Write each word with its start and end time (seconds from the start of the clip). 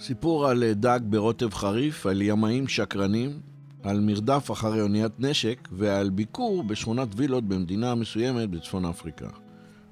סיפור 0.00 0.48
על 0.48 0.62
אה, 0.62 0.74
דג 0.74 1.00
ברוטב 1.02 1.54
חריף, 1.54 2.06
על 2.06 2.22
ימאים 2.22 2.68
שקרנים, 2.68 3.40
על 3.82 4.00
מרדף 4.00 4.50
אחרי 4.50 4.80
אוניית 4.80 5.12
נשק 5.18 5.68
ועל 5.72 6.10
ביקור 6.10 6.64
בשכונת 6.64 7.08
וילות 7.16 7.44
במדינה 7.44 7.94
מסוימת 7.94 8.50
בצפון 8.50 8.84
אפריקה. 8.84 9.28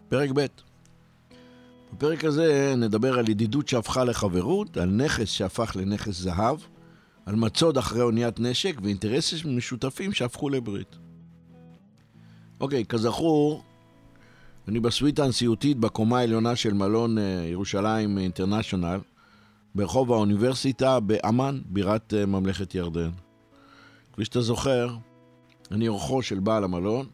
פרק 0.09 0.31
ב' 0.35 0.47
בפרק 1.93 2.25
הזה 2.25 2.75
נדבר 2.77 3.19
על 3.19 3.29
ידידות 3.29 3.69
שהפכה 3.69 4.05
לחברות, 4.05 4.77
על 4.77 4.91
נכס 4.91 5.29
שהפך 5.29 5.77
לנכס 5.77 6.21
זהב, 6.21 6.59
על 7.27 7.37
מצוד 7.37 7.79
אחרי 7.79 8.01
אוניית 8.03 8.41
נשק 8.41 8.75
ואינטרסים 8.83 9.57
משותפים 9.57 10.13
שהפכו 10.13 10.49
לברית. 10.49 10.97
אוקיי, 12.61 12.85
כזכור, 12.85 13.63
אני 14.69 14.81
בסוויטה 14.81 15.25
הנשיאותית 15.25 15.77
בקומה 15.77 16.19
העליונה 16.19 16.57
של 16.57 16.73
מלון 16.73 17.19
אה, 17.19 17.23
ירושלים 17.51 18.19
אינטרנשיונל, 18.19 19.01
ברחוב 19.75 20.13
האוניברסיטה 20.13 21.01
באמ"ן, 21.01 21.61
בירת 21.65 22.15
אה, 22.15 22.27
ממלכת 22.27 22.75
ירדן. 22.75 23.11
כפי 24.13 24.25
שאתה 24.25 24.41
זוכר, 24.41 24.97
אני 25.71 25.89
אורחו 25.89 26.23
של 26.23 26.39
בעל 26.39 26.65
המלון, 26.65 27.07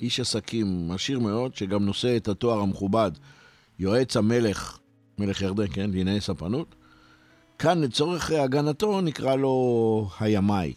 איש 0.00 0.20
עסקים 0.20 0.90
עשיר 0.90 1.18
מאוד, 1.18 1.54
שגם 1.54 1.84
נושא 1.84 2.16
את 2.16 2.28
התואר 2.28 2.60
המכובד, 2.60 3.10
יועץ 3.78 4.16
המלך, 4.16 4.78
מלך 5.18 5.42
ירדן, 5.42 5.66
כן, 5.72 5.90
לענייני 5.90 6.20
ספנות. 6.20 6.74
כאן 7.58 7.80
לצורך 7.80 8.30
הגנתו 8.30 9.00
נקרא 9.00 9.34
לו 9.34 10.08
הימאי. 10.20 10.74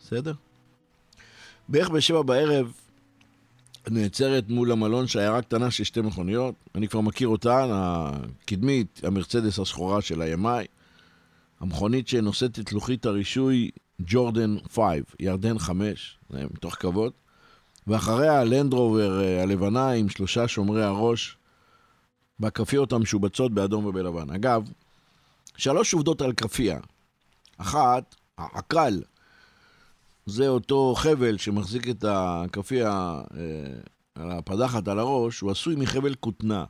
בסדר? 0.00 0.32
בערך 1.68 1.88
בשבע 1.88 2.22
בערב 2.22 2.72
נעצרת 3.88 4.48
מול 4.48 4.72
המלון 4.72 5.06
שיירה 5.06 5.42
קטנה 5.42 5.70
של 5.70 5.84
שתי 5.84 6.00
מכוניות. 6.00 6.54
אני 6.74 6.88
כבר 6.88 7.00
מכיר 7.00 7.28
אותן, 7.28 7.68
הקדמית, 7.72 9.00
המרצדס 9.04 9.58
השחורה 9.58 10.00
של 10.00 10.22
הימאי. 10.22 10.66
המכונית 11.60 12.08
שנושאת 12.08 12.58
את 12.58 12.72
לוחית 12.72 13.06
הרישוי 13.06 13.70
ג'ורדן 14.00 14.56
5, 14.72 14.98
ירדן 15.20 15.58
5, 15.58 16.18
מתוך 16.30 16.74
כבוד. 16.74 17.12
ואחריה 17.86 18.40
הלנדרובר 18.40 19.22
אה, 19.24 19.42
הלבנה 19.42 19.90
עם 19.90 20.08
שלושה 20.08 20.48
שומרי 20.48 20.84
הראש 20.84 21.36
בכפיות 22.40 22.92
המשובצות 22.92 23.52
באדום 23.52 23.86
ובלבן. 23.86 24.30
אגב, 24.30 24.70
שלוש 25.56 25.94
עובדות 25.94 26.22
על 26.22 26.32
כפייה. 26.32 26.78
אחת, 27.56 28.14
העקל, 28.38 29.00
זה 30.26 30.48
אותו 30.48 30.94
חבל 30.94 31.38
שמחזיק 31.38 31.88
את 31.88 32.04
הכפייה 32.08 33.20
אה, 33.36 34.38
הפדחת 34.38 34.88
על 34.88 34.98
הראש, 34.98 35.40
הוא 35.40 35.50
עשוי 35.50 35.76
מחבל 35.76 36.14
כותנה. 36.14 36.64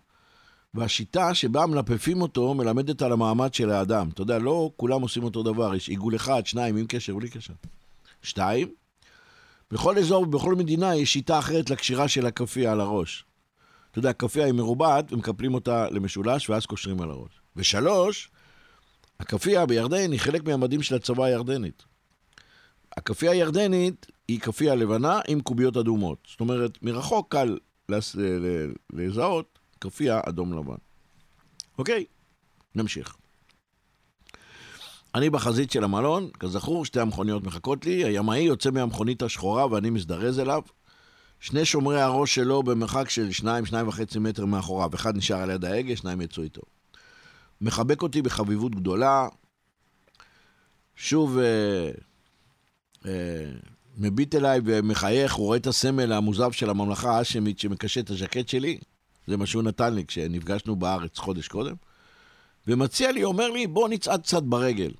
והשיטה 0.74 1.34
שבה 1.34 1.66
מלפפים 1.66 2.22
אותו 2.22 2.54
מלמדת 2.54 3.02
על 3.02 3.12
המעמד 3.12 3.54
של 3.54 3.70
האדם. 3.70 4.08
אתה 4.08 4.22
יודע, 4.22 4.38
לא 4.38 4.70
כולם 4.76 5.02
עושים 5.02 5.24
אותו 5.24 5.42
דבר, 5.42 5.74
יש 5.74 5.88
עיגול 5.88 6.16
אחד, 6.16 6.46
שניים, 6.46 6.76
עם 6.76 6.86
קשר, 6.86 7.14
בלי 7.14 7.30
קשר. 7.30 7.52
שתיים, 8.22 8.68
בכל 9.70 9.98
אזור 9.98 10.22
ובכל 10.22 10.54
מדינה 10.54 10.96
יש 10.96 11.12
שיטה 11.12 11.38
אחרת 11.38 11.70
לקשירה 11.70 12.08
של 12.08 12.26
הכפייה 12.26 12.72
על 12.72 12.80
הראש. 12.80 13.24
אתה 13.90 13.98
יודע, 13.98 14.10
הכפייה 14.10 14.46
היא 14.46 14.54
מרובעת 14.54 15.12
ומקפלים 15.12 15.54
אותה 15.54 15.90
למשולש 15.90 16.50
ואז 16.50 16.66
קושרים 16.66 17.00
על 17.00 17.10
הראש. 17.10 17.40
ושלוש, 17.56 18.30
הכפייה 19.20 19.66
בירדן 19.66 20.12
היא 20.12 20.20
חלק 20.20 20.44
מהמדים 20.44 20.82
של 20.82 20.94
הצבא 20.94 21.24
הירדנית. 21.24 21.89
הכפייה 23.00 23.32
הירדנית 23.32 24.06
היא 24.28 24.40
כפייה 24.40 24.74
לבנה 24.74 25.20
עם 25.28 25.40
קוביות 25.40 25.76
אדומות. 25.76 26.18
זאת 26.30 26.40
אומרת, 26.40 26.78
מרחוק 26.82 27.32
קל 27.32 27.58
לזהות 28.92 29.58
כפייה 29.80 30.20
אדום 30.28 30.52
לבן. 30.52 30.74
אוקיי, 31.78 32.04
נמשיך. 32.74 33.16
אני 35.14 35.30
בחזית 35.30 35.70
של 35.70 35.84
המלון, 35.84 36.28
כזכור, 36.38 36.84
שתי 36.84 37.00
המכוניות 37.00 37.44
מחכות 37.44 37.86
לי, 37.86 38.04
הימאי 38.04 38.40
יוצא 38.40 38.70
מהמכונית 38.70 39.22
השחורה 39.22 39.72
ואני 39.72 39.90
מזדרז 39.90 40.38
אליו. 40.38 40.62
שני 41.40 41.64
שומרי 41.64 42.00
הראש 42.00 42.34
שלו 42.34 42.62
במרחק 42.62 43.10
של 43.10 43.32
שניים, 43.32 43.66
שניים 43.66 43.88
וחצי 43.88 44.18
מטר 44.18 44.44
מאחוריו. 44.44 44.90
אחד 44.94 45.16
נשאר 45.16 45.36
על 45.36 45.50
יד 45.50 45.64
ההגה, 45.64 45.96
שניים 45.96 46.20
יצאו 46.20 46.42
איתו. 46.42 46.62
מחבק 47.60 48.02
אותי 48.02 48.22
בחביבות 48.22 48.74
גדולה. 48.74 49.28
שוב 50.96 51.38
אה, 51.38 51.90
מביט 53.96 54.34
אליי 54.34 54.60
ומחייך, 54.64 55.34
הוא 55.34 55.46
רואה 55.46 55.56
את 55.56 55.66
הסמל 55.66 56.12
המוזב 56.12 56.52
של 56.52 56.70
הממלכה 56.70 57.18
האשמית 57.18 57.58
שמקשה 57.58 58.00
את 58.00 58.10
הז'קט 58.10 58.48
שלי. 58.48 58.78
זה 59.26 59.36
מה 59.36 59.46
שהוא 59.46 59.62
נתן 59.62 59.94
לי 59.94 60.04
כשנפגשנו 60.06 60.76
בארץ 60.76 61.18
חודש 61.18 61.48
קודם. 61.48 61.74
ומציע 62.66 63.12
לי, 63.12 63.24
אומר 63.24 63.50
לי, 63.50 63.66
בוא 63.66 63.88
נצעד 63.88 64.22
קצת 64.22 64.42
ברגל. 64.42 64.90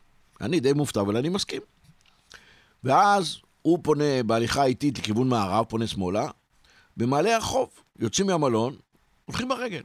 אני 0.41 0.61
די 0.61 0.73
מופתע, 0.73 1.01
אבל 1.01 1.17
אני 1.17 1.29
מסכים. 1.29 1.63
ואז 2.85 3.37
הוא 3.63 3.79
פונה 3.83 4.23
בהליכה 4.27 4.65
איטית 4.65 4.99
לכיוון 4.99 5.29
מערב, 5.29 5.65
פונה 5.65 5.87
שמאלה, 5.87 6.29
במעלה 6.97 7.37
החוף, 7.37 7.83
יוצאים 7.99 8.27
מהמלון, 8.27 8.77
הולכים 9.25 9.49
ברגל. 9.49 9.83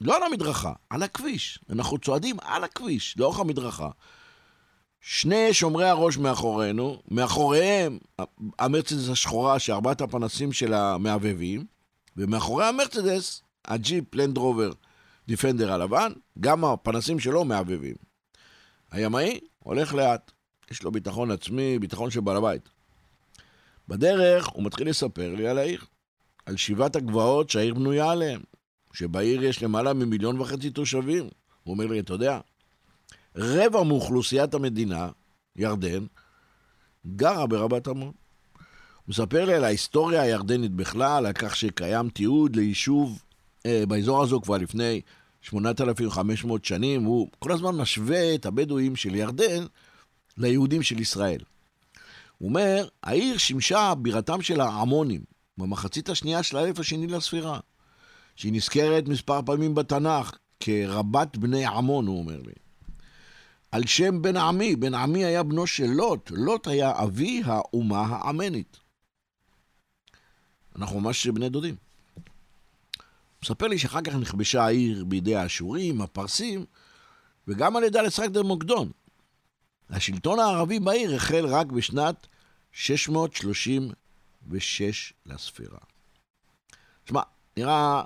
לא 0.00 0.16
על 0.16 0.22
המדרכה, 0.22 0.72
על 0.90 1.02
הכביש. 1.02 1.58
אנחנו 1.70 1.98
צועדים 1.98 2.36
על 2.42 2.64
הכביש, 2.64 3.14
לאורך 3.18 3.38
המדרכה. 3.38 3.88
שני 5.00 5.54
שומרי 5.54 5.88
הראש 5.88 6.18
מאחורינו, 6.18 7.02
מאחוריהם 7.10 7.98
המרצדס 8.58 9.08
השחורה 9.08 9.58
שארבעת 9.58 10.00
הפנסים 10.00 10.52
שלה 10.52 10.98
מהבהבים, 10.98 11.64
ומאחורי 12.16 12.66
המרצדס 12.66 13.42
הג'יפ 13.64 14.14
לנדרובר 14.14 14.72
דיפנדר 15.28 15.72
הלבן, 15.72 16.12
גם 16.40 16.64
הפנסים 16.64 17.18
שלו 17.18 17.44
מהבהבים. 17.44 17.94
הימאי 18.90 19.40
הולך 19.58 19.94
לאט, 19.94 20.30
יש 20.70 20.82
לו 20.82 20.92
ביטחון 20.92 21.30
עצמי, 21.30 21.78
ביטחון 21.78 22.10
של 22.10 22.20
בעל 22.20 22.36
הבית. 22.36 22.68
בדרך 23.88 24.46
הוא 24.48 24.64
מתחיל 24.64 24.88
לספר 24.88 25.34
לי 25.34 25.48
על 25.48 25.58
העיר, 25.58 25.84
על 26.46 26.56
שבעת 26.56 26.96
הגבעות 26.96 27.50
שהעיר 27.50 27.74
בנויה 27.74 28.10
עליהן, 28.10 28.40
שבעיר 28.92 29.44
יש 29.44 29.62
למעלה 29.62 29.92
ממיליון 29.92 30.40
וחצי 30.40 30.70
תושבים. 30.70 31.28
הוא 31.64 31.74
אומר 31.74 31.86
לי, 31.86 32.00
אתה 32.00 32.12
יודע, 32.12 32.40
רבע 33.36 33.82
מאוכלוסיית 33.82 34.54
המדינה, 34.54 35.08
ירדן, 35.56 36.04
גרה 37.06 37.46
ברבת 37.46 37.88
עמון. 37.88 38.12
הוא 38.96 39.08
מספר 39.08 39.44
לי 39.44 39.54
על 39.54 39.64
ההיסטוריה 39.64 40.22
הירדנית 40.22 40.72
בכלל, 40.72 41.26
על 41.26 41.32
כך 41.32 41.56
שקיים 41.56 42.08
תיעוד 42.08 42.56
ליישוב 42.56 43.22
אה, 43.66 43.84
באזור 43.88 44.22
הזו 44.22 44.40
כבר 44.40 44.58
לפני 44.58 45.00
8,500 45.40 46.64
שנים. 46.64 47.04
הוא 47.04 47.28
כל 47.38 47.52
הזמן 47.52 47.76
משווה 47.76 48.34
את 48.34 48.46
הבדואים 48.46 48.96
של 48.96 49.14
ירדן 49.14 49.64
ליהודים 50.38 50.82
של 50.82 51.00
ישראל. 51.00 51.40
הוא 52.38 52.48
אומר, 52.48 52.88
העיר 53.02 53.38
שימשה 53.38 53.92
בירתם 53.98 54.42
של 54.42 54.60
העמונים 54.60 55.20
במחצית 55.58 56.08
השנייה 56.08 56.42
של 56.42 56.56
האלף 56.56 56.78
השני 56.78 57.06
לספירה, 57.06 57.60
שהיא 58.36 58.52
נזכרת 58.52 59.08
מספר 59.08 59.40
פעמים 59.46 59.74
בתנ"ך 59.74 60.38
כרבת 60.60 61.36
בני 61.36 61.66
עמון, 61.66 62.06
הוא 62.06 62.18
אומר 62.18 62.40
לי. 62.46 62.52
על 63.70 63.86
שם 63.86 64.22
בן 64.22 64.36
עמי, 64.36 64.76
בן 64.76 64.94
עמי 64.94 65.24
היה 65.24 65.42
בנו 65.42 65.66
של 65.66 65.86
לוט, 65.86 66.30
לוט 66.30 66.66
היה 66.66 67.02
אבי 67.02 67.42
האומה 67.44 68.00
האמנית. 68.00 68.80
אנחנו 70.76 71.00
ממש 71.00 71.26
בני 71.26 71.48
דודים. 71.48 71.76
מספר 73.42 73.66
לי 73.66 73.78
שאחר 73.78 74.02
כך 74.02 74.14
נכבשה 74.14 74.64
העיר 74.64 75.04
בידי 75.04 75.36
האשורים, 75.36 76.00
הפרסים, 76.00 76.64
וגם 77.48 77.76
על 77.76 77.84
ידי 77.84 77.98
אלכסנדר 77.98 78.42
מוקדון. 78.42 78.90
השלטון 79.90 80.38
הערבי 80.38 80.80
בעיר 80.80 81.14
החל 81.14 81.46
רק 81.46 81.66
בשנת 81.66 82.26
636 82.72 85.12
לספירה. 85.26 85.78
שמע, 87.04 87.22
נראה 87.56 88.02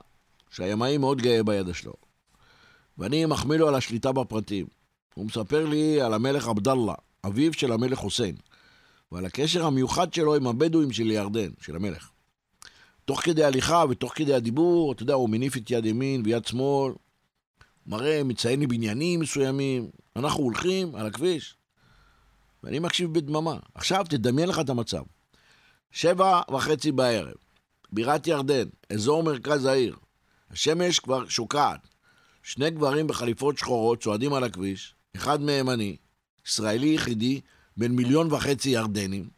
שהימאי 0.51 0.99
מאוד 0.99 1.23
גאה 1.23 1.43
בידע 1.43 1.75
שלו, 1.75 1.93
ואני 2.99 3.27
מחמיא 3.27 3.57
לו 3.57 3.69
על 3.69 3.75
השליטה 3.75 4.13
בפרטים. 4.13 4.67
הוא 5.15 5.27
מספר 5.27 5.67
לי 5.67 6.01
על 6.01 6.15
המלך 6.15 6.49
עבדאללה, 6.49 6.95
אביו 7.27 7.53
של 7.53 7.73
המלך 7.73 7.99
חוסיין, 7.99 8.37
ועל 9.13 9.25
הקשר 9.27 9.67
המיוחד 9.67 10.15
שלו 10.15 10.35
עם 10.35 10.47
הבדואים 10.47 10.93
של 10.93 11.11
ירדן, 11.11 11.51
של 11.61 11.77
המלך. 11.77 12.11
תוך 13.05 13.21
כדי 13.21 13.45
הליכה 13.45 13.85
ותוך 13.91 14.13
כדי 14.15 14.35
הדיבור, 14.35 14.93
אתה 14.93 15.03
יודע, 15.03 15.15
הוא 15.15 15.31
מניף 15.31 15.57
את 15.57 15.71
יד 15.71 15.87
ימין 15.87 16.23
ויד 16.25 16.47
שמאל, 16.47 16.93
מראה, 17.87 18.25
מציין 18.25 18.61
לי 18.61 18.67
בניינים 18.67 19.21
מסוימים, 19.21 19.91
אנחנו 20.17 20.43
הולכים 20.43 20.95
על 20.95 21.07
הכביש, 21.07 21.57
ואני 22.63 22.79
מקשיב 22.79 23.15
בדממה. 23.15 23.57
עכשיו 23.75 24.05
תדמיין 24.09 24.49
לך 24.49 24.61
את 24.61 24.69
המצב. 24.69 25.03
שבע 25.91 26.41
וחצי 26.55 26.93
בערב, 26.93 27.35
בירת 27.93 28.27
ירדן, 28.27 28.69
אזור 28.93 29.23
מרכז 29.23 29.65
העיר. 29.65 29.97
השמש 30.51 30.99
כבר 30.99 31.29
שוקעת. 31.29 31.81
שני 32.43 32.71
גברים 32.71 33.07
בחליפות 33.07 33.59
שחורות 33.59 34.03
צועדים 34.03 34.35
על 34.35 34.45
הכביש, 34.45 34.95
אחד 35.17 35.41
מהם 35.41 35.71
אני, 35.71 35.97
ישראלי 36.47 36.87
יחידי, 36.87 37.41
בן 37.77 37.93
מיליון 37.93 38.33
וחצי 38.33 38.71
ירדנים, 38.71 39.29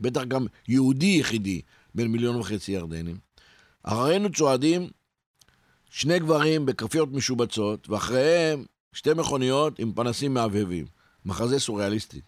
בטח 0.00 0.22
גם 0.22 0.46
יהודי 0.68 1.16
יחידי, 1.20 1.60
בן 1.94 2.06
מיליון 2.06 2.36
וחצי 2.36 2.72
ירדנים. 2.72 3.16
אחרינו 3.82 4.32
צועדים 4.32 4.88
שני 5.90 6.18
גברים 6.18 6.66
בכרפיות 6.66 7.12
משובצות, 7.12 7.88
ואחריהם 7.88 8.64
שתי 8.92 9.14
מכוניות 9.14 9.78
עם 9.78 9.92
פנסים 9.92 10.34
מהבהבים. 10.34 10.86
מחזה 11.24 11.60
סוריאליסטי. 11.60 12.20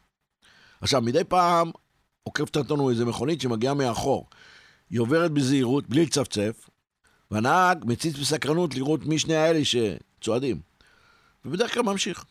עכשיו, 0.81 1.01
מדי 1.03 1.25
פעם 1.25 1.71
עוקפת 2.23 2.57
אותנו 2.57 2.91
איזה 2.91 3.05
מכונית 3.05 3.41
שמגיעה 3.41 3.75
מאחור. 3.75 4.29
היא 4.91 5.01
עוברת 5.01 5.31
בזהירות, 5.31 5.89
בלי 5.89 6.05
לצפצף, 6.05 6.69
והנהג 7.31 7.85
מציץ 7.85 8.17
בסקרנות 8.17 8.75
לראות 8.75 9.05
מי 9.07 9.19
שני 9.19 9.35
האלה 9.35 9.61
שצועדים. 9.65 10.61
ובדרך 11.45 11.75
כלל 11.75 11.83
ממשיך. 11.83 12.25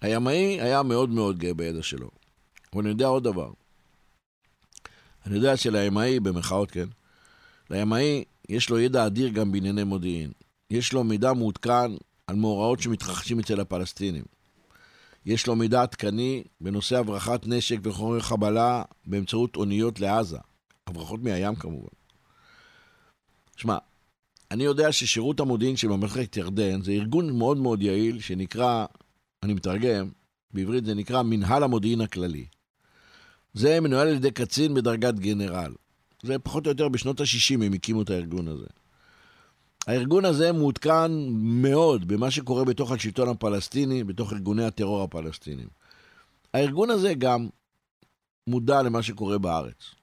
הימאי 0.00 0.60
היה 0.60 0.82
מאוד 0.82 1.10
מאוד 1.10 1.38
גאה 1.38 1.54
בידע 1.54 1.82
שלו. 1.82 2.10
אבל 2.72 2.82
אני 2.82 2.90
יודע 2.90 3.06
עוד 3.06 3.24
דבר. 3.24 3.50
אני 5.26 5.34
יודע 5.34 5.56
שלימאי, 5.56 6.20
במחאות, 6.20 6.70
כן, 6.70 6.88
לימאי 7.70 8.24
יש 8.48 8.70
לו 8.70 8.80
ידע 8.80 9.06
אדיר 9.06 9.28
גם 9.28 9.52
בענייני 9.52 9.84
מודיעין. 9.84 10.32
יש 10.70 10.92
לו 10.92 11.04
מידע 11.04 11.32
מעודכן 11.32 11.92
על 12.26 12.36
מאורעות 12.36 12.80
שמתרחשים 12.80 13.40
אצל 13.40 13.60
הפלסטינים. 13.60 14.24
יש 15.26 15.46
לו 15.46 15.56
מידע 15.56 15.82
עדכני 15.82 16.44
בנושא 16.60 16.98
הברחת 16.98 17.46
נשק 17.46 17.76
וחומרי 17.82 18.20
חבלה 18.20 18.82
באמצעות 19.06 19.56
אוניות 19.56 20.00
לעזה. 20.00 20.38
הברחות 20.86 21.22
מהים 21.22 21.54
כמובן. 21.54 21.88
שמע, 23.56 23.78
אני 24.50 24.64
יודע 24.64 24.92
ששירות 24.92 25.40
המודיעין 25.40 25.76
של 25.76 25.88
ממלכת 25.88 26.36
ירדן 26.36 26.82
זה 26.82 26.92
ארגון 26.92 27.38
מאוד 27.38 27.56
מאוד 27.56 27.82
יעיל 27.82 28.20
שנקרא, 28.20 28.86
אני 29.44 29.54
מתרגם, 29.54 30.10
בעברית 30.54 30.84
זה 30.84 30.94
נקרא 30.94 31.22
מנהל 31.22 31.62
המודיעין 31.62 32.00
הכללי. 32.00 32.46
זה 33.54 33.80
מנוהל 33.80 34.08
על 34.08 34.14
ידי 34.14 34.30
קצין 34.30 34.74
בדרגת 34.74 35.14
גנרל. 35.14 35.74
זה 36.22 36.38
פחות 36.38 36.66
או 36.66 36.70
יותר 36.70 36.88
בשנות 36.88 37.20
ה-60 37.20 37.64
הם 37.64 37.72
הקימו 37.72 38.02
את 38.02 38.10
הארגון 38.10 38.48
הזה. 38.48 38.66
הארגון 39.86 40.24
הזה 40.24 40.52
מעודכן 40.52 41.12
מאוד 41.38 42.08
במה 42.08 42.30
שקורה 42.30 42.64
בתוך 42.64 42.92
השלטון 42.92 43.28
הפלסטיני, 43.28 44.04
בתוך 44.04 44.32
ארגוני 44.32 44.64
הטרור 44.64 45.02
הפלסטינים. 45.02 45.68
הארגון 46.54 46.90
הזה 46.90 47.14
גם 47.14 47.48
מודע 48.46 48.82
למה 48.82 49.02
שקורה 49.02 49.38
בארץ. 49.38 49.94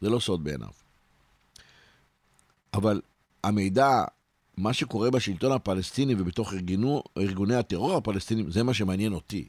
זה 0.00 0.10
לא 0.10 0.20
סוד 0.20 0.44
בעיניו. 0.44 0.70
אבל 2.74 3.00
המידע, 3.44 4.04
מה 4.56 4.72
שקורה 4.72 5.10
בשלטון 5.10 5.52
הפלסטיני 5.52 6.14
ובתוך 6.18 6.52
ארגנו, 6.52 7.02
ארגוני 7.18 7.54
הטרור 7.54 7.96
הפלסטינים, 7.96 8.50
זה 8.50 8.62
מה 8.62 8.74
שמעניין 8.74 9.12
אותי. 9.12 9.48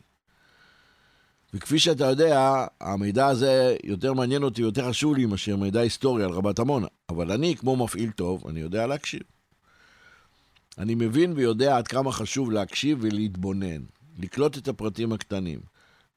וכפי 1.53 1.79
שאתה 1.79 2.05
יודע, 2.05 2.65
המידע 2.81 3.27
הזה 3.27 3.75
יותר 3.83 4.13
מעניין 4.13 4.43
אותי, 4.43 4.61
יותר 4.61 4.89
חשוב 4.89 5.15
לי 5.15 5.25
מאשר 5.25 5.55
מידע 5.55 5.79
היסטורי 5.79 6.23
על 6.23 6.29
רבת 6.29 6.59
עמונה. 6.59 6.87
אבל 7.09 7.31
אני, 7.31 7.55
כמו 7.55 7.75
מפעיל 7.75 8.11
טוב, 8.11 8.47
אני 8.47 8.59
יודע 8.59 8.87
להקשיב. 8.87 9.21
אני 10.77 10.95
מבין 10.95 11.33
ויודע 11.35 11.77
עד 11.77 11.87
כמה 11.87 12.11
חשוב 12.11 12.51
להקשיב 12.51 12.97
ולהתבונן, 13.01 13.83
לקלוט 14.19 14.57
את 14.57 14.67
הפרטים 14.67 15.11
הקטנים, 15.13 15.59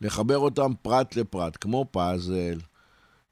לחבר 0.01 0.39
אותם 0.39 0.73
פרט 0.83 1.17
לפרט, 1.17 1.57
כמו 1.61 1.87
פאזל. 1.91 2.59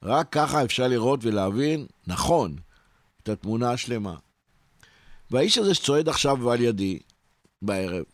רק 0.03 0.29
ככה 0.31 0.65
אפשר 0.65 0.89
לראות 0.89 1.21
ולהבין, 1.23 1.87
נכון, 2.07 2.57
את 3.23 3.29
התמונה 3.29 3.71
השלמה. 3.71 4.17
והאיש 5.33 5.59
הזה 5.59 5.75
שצועד 5.75 6.09
עכשיו 6.09 6.51
על 6.51 6.61
ידי, 6.61 6.99
בערב, 7.63 8.05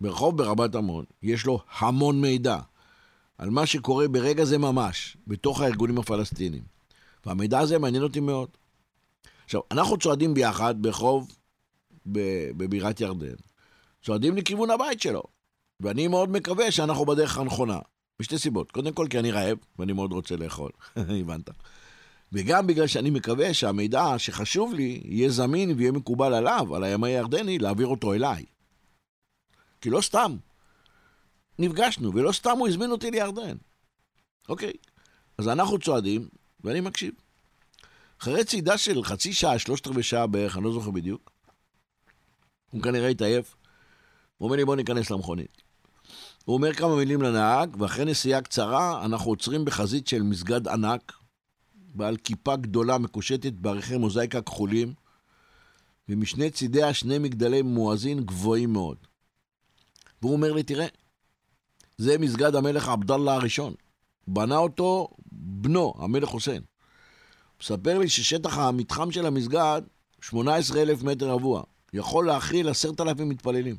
ברחוב 0.00 0.36
ברבת 0.36 0.74
עמון, 0.74 1.04
יש 1.22 1.46
לו 1.46 1.60
המון 1.78 2.20
מידע. 2.20 2.58
על 3.38 3.50
מה 3.50 3.66
שקורה 3.66 4.08
ברגע 4.08 4.44
זה 4.44 4.58
ממש, 4.58 5.16
בתוך 5.26 5.60
הארגונים 5.60 5.98
הפלסטינים. 5.98 6.62
והמידע 7.26 7.58
הזה 7.58 7.78
מעניין 7.78 8.02
אותי 8.02 8.20
מאוד. 8.20 8.48
עכשיו, 9.44 9.60
אנחנו 9.70 9.96
צועדים 9.96 10.34
ביחד 10.34 10.74
ברחוב 10.82 11.32
בבירת 12.06 13.00
ירדן. 13.00 13.34
צועדים 14.04 14.36
לכיוון 14.36 14.70
הבית 14.70 15.00
שלו. 15.00 15.22
ואני 15.80 16.08
מאוד 16.08 16.30
מקווה 16.30 16.70
שאנחנו 16.70 17.04
בדרך 17.04 17.38
הנכונה. 17.38 17.78
משתי 18.20 18.38
סיבות. 18.38 18.72
קודם 18.72 18.92
כל, 18.92 19.06
כי 19.10 19.18
אני 19.18 19.30
רעב, 19.30 19.58
ואני 19.78 19.92
מאוד 19.92 20.12
רוצה 20.12 20.36
לאכול. 20.36 20.70
הבנת. 20.96 21.50
וגם 22.32 22.66
בגלל 22.66 22.86
שאני 22.86 23.10
מקווה 23.10 23.54
שהמידע 23.54 24.04
שחשוב 24.18 24.74
לי 24.74 25.02
יהיה 25.04 25.28
זמין 25.28 25.74
ויהיה 25.76 25.92
מקובל 25.92 26.34
עליו, 26.34 26.76
על 26.76 26.84
הימי 26.84 27.08
הירדני, 27.08 27.58
להעביר 27.58 27.86
אותו 27.86 28.14
אליי. 28.14 28.44
כי 29.80 29.90
לא 29.90 30.00
סתם. 30.00 30.36
נפגשנו, 31.58 32.14
ולא 32.14 32.32
סתם 32.32 32.58
הוא 32.58 32.68
הזמין 32.68 32.90
אותי 32.90 33.10
לירדן. 33.10 33.56
אוקיי, 34.48 34.72
אז 35.38 35.48
אנחנו 35.48 35.78
צועדים, 35.78 36.28
ואני 36.64 36.80
מקשיב. 36.80 37.14
אחרי 38.22 38.44
צעידה 38.44 38.78
של 38.78 39.04
חצי 39.04 39.32
שעה, 39.32 39.58
שלושת 39.58 39.86
רבעי 39.86 40.02
שעה 40.02 40.26
בערך, 40.26 40.56
אני 40.56 40.64
לא 40.64 40.72
זוכר 40.72 40.90
בדיוק, 40.90 41.30
הוא 42.70 42.82
כנראה 42.82 43.08
התעייף, 43.08 43.54
הוא 44.38 44.46
אומר 44.46 44.56
לי, 44.56 44.64
בוא 44.64 44.76
ניכנס 44.76 45.10
למכונית. 45.10 45.62
הוא 46.44 46.54
אומר 46.54 46.74
כמה 46.74 46.96
מילים 46.96 47.22
לנהג, 47.22 47.80
ואחרי 47.80 48.04
נסיעה 48.04 48.40
קצרה, 48.40 49.04
אנחנו 49.04 49.30
עוצרים 49.30 49.64
בחזית 49.64 50.06
של 50.06 50.22
מסגד 50.22 50.68
ענק, 50.68 51.12
בעל 51.94 52.16
כיפה 52.16 52.56
גדולה 52.56 52.98
מקושטת 52.98 53.52
בעריכי 53.52 53.96
מוזאיקה 53.96 54.42
כחולים, 54.42 54.94
ומשני 56.08 56.50
צידיה 56.50 56.94
שני 56.94 57.18
מגדלי 57.18 57.62
מואזין 57.62 58.20
גבוהים 58.20 58.72
מאוד. 58.72 58.96
והוא 60.22 60.32
אומר 60.32 60.52
לי, 60.52 60.62
תראה, 60.62 60.86
זה 61.98 62.18
מסגד 62.18 62.54
המלך 62.54 62.88
עבדאללה 62.88 63.34
הראשון. 63.34 63.74
בנה 64.26 64.56
אותו 64.56 65.08
בנו, 65.32 65.94
המלך 65.98 66.28
חוסיין. 66.28 66.62
מספר 67.62 67.98
לי 67.98 68.08
ששטח 68.08 68.58
המתחם 68.58 69.10
של 69.10 69.26
המסגד, 69.26 69.82
18,000 70.20 71.02
מטר 71.02 71.30
רבוע. 71.30 71.62
יכול 71.92 72.26
להכיל 72.26 72.68
10,000 72.68 73.28
מתפללים. 73.28 73.76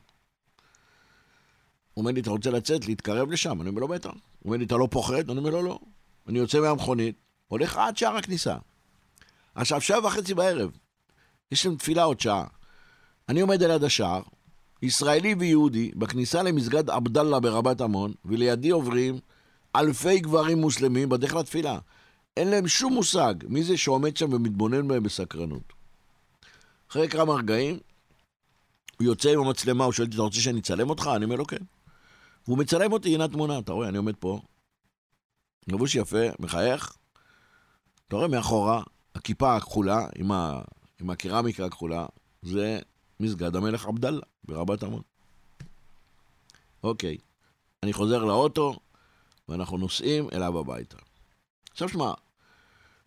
הוא 1.93 2.01
אומר 2.01 2.11
לי, 2.11 2.21
אתה 2.21 2.29
רוצה 2.29 2.51
לצאת, 2.51 2.87
להתקרב 2.87 3.31
לשם? 3.31 3.61
אני 3.61 3.69
אומר 3.69 3.81
לו, 3.81 3.87
בטח. 3.87 4.09
הוא 4.09 4.19
אומר 4.45 4.57
לי, 4.57 4.65
אתה 4.65 4.77
לא 4.77 4.87
פוחד? 4.91 5.29
אני 5.29 5.39
אומר 5.39 5.49
לו, 5.49 5.63
לא. 5.63 5.79
אני 6.27 6.39
יוצא 6.39 6.59
מהמכונית, 6.59 7.15
הולך 7.53 7.77
עד 7.77 7.97
שער 7.97 8.17
הכניסה. 8.17 8.55
עכשיו, 9.55 9.81
שבע 9.81 10.07
וחצי 10.07 10.33
בערב, 10.33 10.71
יש 11.51 11.65
להם 11.65 11.75
תפילה 11.75 12.03
עוד 12.03 12.19
שעה. 12.19 12.45
אני 13.29 13.41
עומד 13.41 13.63
על 13.63 13.71
יד 13.71 13.83
השער, 13.83 14.21
ישראלי 14.81 15.35
ויהודי, 15.39 15.91
בכניסה 15.95 16.43
למסגד 16.43 16.89
עבדאללה 16.89 17.39
ברבת 17.39 17.81
עמון, 17.81 18.13
ולידי 18.25 18.69
עוברים 18.69 19.19
אלפי 19.75 20.19
גברים 20.19 20.57
מוסלמים 20.57 21.09
בדרך 21.09 21.33
לתפילה. 21.33 21.79
אין 22.37 22.47
להם 22.47 22.67
שום 22.67 22.93
מושג 22.93 23.33
מי 23.47 23.63
זה 23.63 23.77
שעומד 23.77 24.17
שם 24.17 24.33
ומתבונן 24.33 24.87
בהם 24.87 25.03
בסקרנות. 25.03 25.73
אחרי 26.89 27.09
כמה 27.09 27.33
רגעים, 27.33 27.79
הוא 28.97 29.05
יוצא 29.05 29.29
עם 29.29 29.39
המצלמה, 29.39 29.83
הוא 29.83 29.93
שואל 29.93 30.05
אותי, 30.05 30.15
אתה 30.15 30.23
רוצה 30.23 30.41
שאני 30.41 30.59
אצלם 30.59 30.89
אותך? 30.89 31.09
אני 31.15 31.25
אומר 31.25 31.35
לו, 31.35 31.45
כן. 31.45 31.63
והוא 32.47 32.57
מצלם 32.57 32.91
אותי, 32.91 33.13
הנה 33.15 33.23
התמונה, 33.23 33.59
אתה 33.59 33.73
רואה, 33.73 33.89
אני 33.89 33.97
עומד 33.97 34.15
פה, 34.15 34.39
לבוש 35.67 35.95
יפה, 35.95 36.25
מחייך, 36.39 36.97
אתה 38.07 38.15
רואה 38.15 38.27
מאחורה, 38.27 38.83
הכיפה 39.15 39.55
הכחולה, 39.55 40.07
עם, 40.15 40.31
ה... 40.31 40.61
עם 41.01 41.09
הקרמיקה 41.09 41.65
הכחולה, 41.65 42.05
זה 42.41 42.79
מסגד 43.19 43.55
המלך 43.55 43.85
עבדאללה 43.85 44.21
ברבת 44.43 44.83
עמון. 44.83 45.01
אוקיי, 46.83 47.17
אני 47.83 47.93
חוזר 47.93 48.25
לאוטו, 48.25 48.79
ואנחנו 49.49 49.77
נוסעים 49.77 50.27
אליו 50.33 50.59
הביתה. 50.59 50.97
עכשיו 51.71 51.89
שמע, 51.89 52.13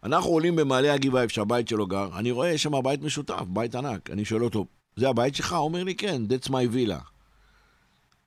אנחנו 0.02 0.30
עולים 0.30 0.56
במעלה 0.56 0.94
הגבעה, 0.94 1.22
איפה 1.22 1.34
שהבית 1.34 1.68
שלו 1.68 1.86
גר, 1.86 2.18
אני 2.18 2.30
רואה, 2.30 2.58
שם 2.58 2.82
בית 2.84 3.02
משותף, 3.02 3.42
בית 3.48 3.74
ענק. 3.74 4.10
אני 4.10 4.24
שואל 4.24 4.44
אותו, 4.44 4.66
זה 4.96 5.08
הבית 5.08 5.34
שלך? 5.34 5.52
הוא 5.52 5.64
אומר 5.64 5.84
לי, 5.84 5.94
כן, 5.94 6.22
that's 6.28 6.48
my 6.48 6.74
villa. 6.74 7.00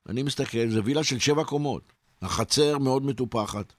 אני 0.09 0.23
מסתכל, 0.23 0.69
זה 0.69 0.81
וילה 0.83 1.03
של 1.03 1.19
שבע 1.19 1.43
קומות. 1.43 1.93
החצר 2.21 2.77
מאוד 2.77 3.03
מטופחת, 3.03 3.73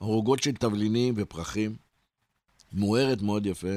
ערוגות 0.00 0.42
של 0.42 0.54
תבלינים 0.54 1.14
ופרחים, 1.16 1.76
מוארת 2.72 3.22
מאוד 3.22 3.46
יפה. 3.46 3.76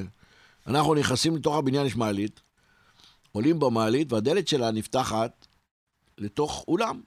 אנחנו 0.67 0.95
נכנסים 0.95 1.36
לתוך 1.36 1.55
הבניין, 1.55 1.86
יש 1.86 1.95
מעלית, 1.95 2.41
עולים 3.31 3.60
במעלית, 3.60 4.13
והדלת 4.13 4.48
שלה 4.48 4.71
נפתחת 4.71 5.48
לתוך 6.17 6.65
אולם. 6.67 7.01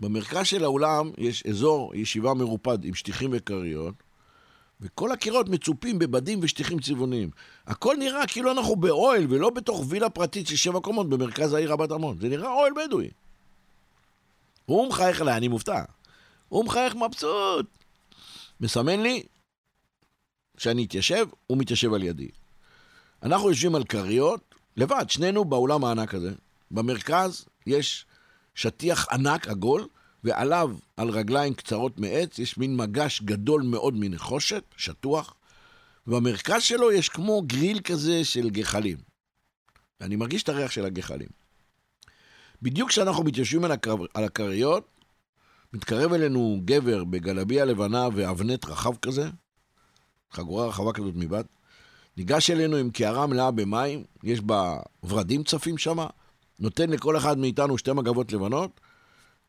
במרכז 0.00 0.46
של 0.46 0.64
האולם 0.64 1.10
יש 1.18 1.46
אזור 1.46 1.94
ישיבה 1.94 2.34
מרופד 2.34 2.84
עם 2.84 2.94
שטיחים 2.94 3.30
וכריות, 3.32 3.94
וכל 4.80 5.12
הקירות 5.12 5.48
מצופים 5.48 5.98
בבדים 5.98 6.38
ושטיחים 6.42 6.80
צבעוניים. 6.80 7.30
הכל 7.66 7.96
נראה 7.98 8.26
כאילו 8.26 8.52
אנחנו 8.52 8.76
באוהל 8.76 9.26
ולא 9.28 9.50
בתוך 9.50 9.84
וילה 9.88 10.10
פרטית 10.10 10.46
של 10.46 10.56
שבע 10.56 10.80
קומות 10.80 11.08
במרכז 11.08 11.52
העיר 11.52 11.72
רבת 11.72 11.90
עמון. 11.90 12.18
זה 12.20 12.28
נראה 12.28 12.52
אוהל 12.52 12.72
בדואי. 12.72 13.10
הוא 14.66 14.88
מחייך 14.88 15.20
אליי, 15.20 15.36
אני 15.36 15.48
מופתע. 15.48 15.82
הוא 16.48 16.64
מחייך 16.64 16.94
מבסוט. 16.94 17.66
מסמן 18.60 19.00
לי 19.00 19.22
שאני 20.60 20.84
אתיישב, 20.84 21.26
הוא 21.46 21.58
מתיישב 21.58 21.92
על 21.92 22.02
ידי. 22.02 22.28
אנחנו 23.22 23.48
יושבים 23.48 23.74
על 23.74 23.84
כריות, 23.84 24.54
לבד, 24.76 25.04
שנינו 25.08 25.44
באולם 25.44 25.84
הענק 25.84 26.14
הזה. 26.14 26.32
במרכז 26.70 27.44
יש 27.66 28.06
שטיח 28.54 29.06
ענק, 29.12 29.48
עגול, 29.48 29.86
ועליו, 30.24 30.76
על 30.96 31.08
רגליים 31.08 31.54
קצרות 31.54 31.98
מעץ, 31.98 32.38
יש 32.38 32.58
מין 32.58 32.76
מגש 32.76 33.22
גדול 33.22 33.62
מאוד 33.62 33.94
מנחושת, 33.96 34.64
שטוח, 34.76 35.34
ובמרכז 36.06 36.62
שלו 36.62 36.92
יש 36.92 37.08
כמו 37.08 37.42
גריל 37.42 37.80
כזה 37.80 38.24
של 38.24 38.50
גחלים. 38.50 38.96
ואני 40.00 40.16
מרגיש 40.16 40.42
את 40.42 40.48
הריח 40.48 40.70
של 40.70 40.84
הגחלים. 40.84 41.28
בדיוק 42.62 42.88
כשאנחנו 42.88 43.24
מתיישבים 43.24 43.64
על, 43.64 43.72
הקר... 43.72 43.94
על 44.14 44.24
הכריות, 44.24 44.88
מתקרב 45.72 46.12
אלינו 46.12 46.60
גבר 46.64 47.04
בגלביה 47.04 47.64
לבנה 47.64 48.08
ואבנט 48.14 48.64
רחב 48.64 48.96
כזה, 48.96 49.30
חגורה 50.32 50.66
רחבה 50.66 50.92
כזאת 50.92 51.14
מבעד, 51.16 51.46
ניגש 52.16 52.50
אלינו 52.50 52.76
עם 52.76 52.90
קערה 52.90 53.26
מלאה 53.26 53.50
במים, 53.50 54.04
יש 54.22 54.40
בה 54.40 54.78
ורדים 55.04 55.44
צפים 55.44 55.78
שם, 55.78 55.98
נותן 56.58 56.90
לכל 56.90 57.16
אחד 57.16 57.38
מאיתנו 57.38 57.78
שתי 57.78 57.92
מגבות 57.92 58.32
לבנות, 58.32 58.80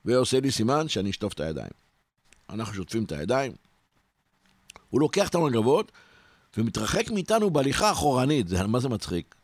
ועושה 0.05 0.39
לי 0.39 0.51
סימן 0.51 0.87
שאני 0.87 1.09
אשטוף 1.09 1.33
את 1.33 1.39
הידיים. 1.39 1.71
אנחנו 2.49 2.73
שוטפים 2.73 3.03
את 3.03 3.11
הידיים, 3.11 3.51
הוא 4.89 5.01
לוקח 5.01 5.29
את 5.29 5.35
המגבות 5.35 5.91
ומתרחק 6.57 7.09
מאיתנו 7.11 7.49
בהליכה 7.49 7.91
אחורנית, 7.91 8.47
זה 8.47 8.67
מה 8.67 8.79
זה 8.79 8.89
מצחיק. 8.89 9.35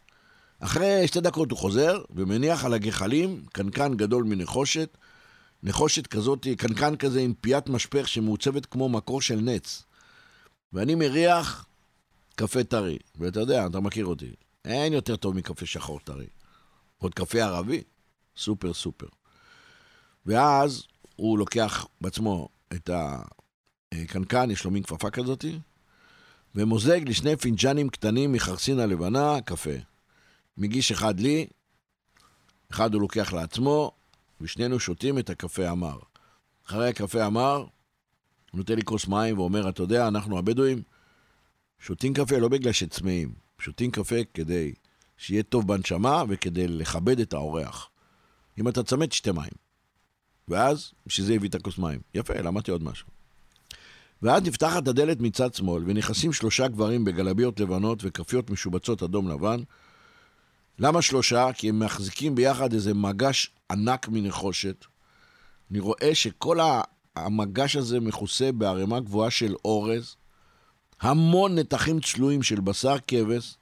אחרי 0.60 1.08
שתי 1.08 1.22
דקות 1.22 1.52
הוא 1.52 1.60
חוזר 1.60 2.02
ומניח 2.10 2.66
על 2.66 2.74
הגחלים 2.74 3.46
קנקן 3.52 3.94
גדול 3.94 4.24
מנחושת, 4.24 4.98
נחושת 5.64 6.08
כזאת, 6.08 6.48
קנקן 6.58 6.96
כזה 6.96 7.22
עם 7.22 7.34
פיית 7.42 7.70
משפך 7.70 8.08
שמעוצבת 8.08 8.66
כמו 8.66 8.90
מקור 8.90 9.22
של 9.22 9.40
נץ. 9.40 9.84
ואני 10.74 10.96
מריח 10.96 11.66
קפה 12.36 12.64
טרי. 12.64 12.98
ואתה 13.16 13.40
יודע, 13.40 13.66
אתה 13.66 13.80
מכיר 13.80 14.06
אותי, 14.06 14.32
אין 14.66 14.94
יותר 14.94 15.16
טוב 15.16 15.36
מקפה 15.36 15.66
שחור 15.66 16.00
טרי. 16.00 16.28
עוד 16.98 17.14
קפה 17.14 17.44
ערבי, 17.44 17.84
סופר 18.38 18.74
סופר. 18.74 19.08
ואז 20.26 20.84
הוא 21.16 21.40
לוקח 21.40 21.86
בעצמו 22.02 22.50
את 22.74 22.90
הקנקן, 23.92 24.52
יש 24.52 24.64
לו 24.64 24.72
מין 24.72 24.84
כפפה 24.84 25.10
כזאת, 25.10 25.46
ומוזג 26.56 27.02
לשני 27.10 27.36
פינג'נים 27.36 27.90
קטנים 27.90 28.32
מחרסינה 28.32 28.86
לבנה, 28.86 29.42
קפה. 29.46 29.70
מגיש 30.58 30.92
אחד 30.92 31.20
לי, 31.20 31.48
אחד 32.72 32.94
הוא 32.94 33.02
לוקח 33.02 33.34
לעצמו, 33.34 33.92
ושנינו 34.42 34.80
שותים 34.80 35.20
את 35.20 35.30
הקפה 35.30 35.70
המר. 35.70 36.00
אחרי 36.68 36.90
הקפה 36.90 37.24
המר, 37.24 37.66
נותן 38.58 38.76
לי 38.76 38.82
כוס 38.84 39.08
מים 39.08 39.40
ואומר, 39.40 39.70
אתה 39.70 39.84
יודע, 39.84 40.08
אנחנו 40.08 40.38
הבדואים 40.38 40.82
שותים 41.80 42.14
קפה 42.14 42.38
לא 42.38 42.48
בגלל 42.48 42.72
שצמאים, 42.72 43.34
שותים 43.60 43.92
קפה 43.92 44.16
כדי 44.34 44.74
שיהיה 45.18 45.44
טוב 45.44 45.68
בנשמה 45.68 46.24
וכדי 46.30 46.68
לכבד 46.68 47.20
את 47.20 47.34
האורח. 47.34 47.90
אם 48.60 48.68
אתה 48.68 48.84
צמא, 48.84 49.06
תשתה 49.06 49.34
מים. 49.34 49.52
ואז, 50.48 50.92
בשביל 51.06 51.28
זה 51.28 51.34
הביא 51.34 51.50
את 51.50 51.56
הכוס 51.56 51.78
מים. 51.78 52.00
יפה, 52.14 52.34
למדתי 52.34 52.72
עוד 52.72 52.84
משהו. 52.84 53.08
ואז 54.22 54.44
נפתחת 54.44 54.88
הדלת 54.88 55.20
מצד 55.20 55.54
שמאל, 55.54 55.84
ונכנסים 55.86 56.34
שלושה 56.34 56.68
גברים 56.68 57.06
בגלביות 57.06 57.60
לבנות 57.60 58.00
וכפיות 58.04 58.50
משובצות 58.50 59.04
אדום 59.04 59.30
לבן. 59.30 59.60
למה 60.80 61.02
שלושה? 61.02 61.50
כי 61.54 61.70
הם 61.70 61.80
מחזיקים 61.80 62.36
ביחד 62.36 62.74
איזה 62.74 62.94
מגש 62.94 63.52
ענק 63.72 64.08
מנחושת. 64.08 64.86
אני 65.72 65.80
רואה 65.80 66.16
שכל 66.16 66.60
המגש 67.26 67.76
הזה 67.76 68.00
מכוסה 68.00 68.52
בערימה 68.52 69.00
גבוהה 69.00 69.32
של 69.32 69.56
אורז, 69.66 70.16
המון 71.02 71.56
נתחים 71.56 72.00
צלויים 72.00 72.44
של 72.44 72.60
בשר 72.60 72.96
כבש, 73.08 73.56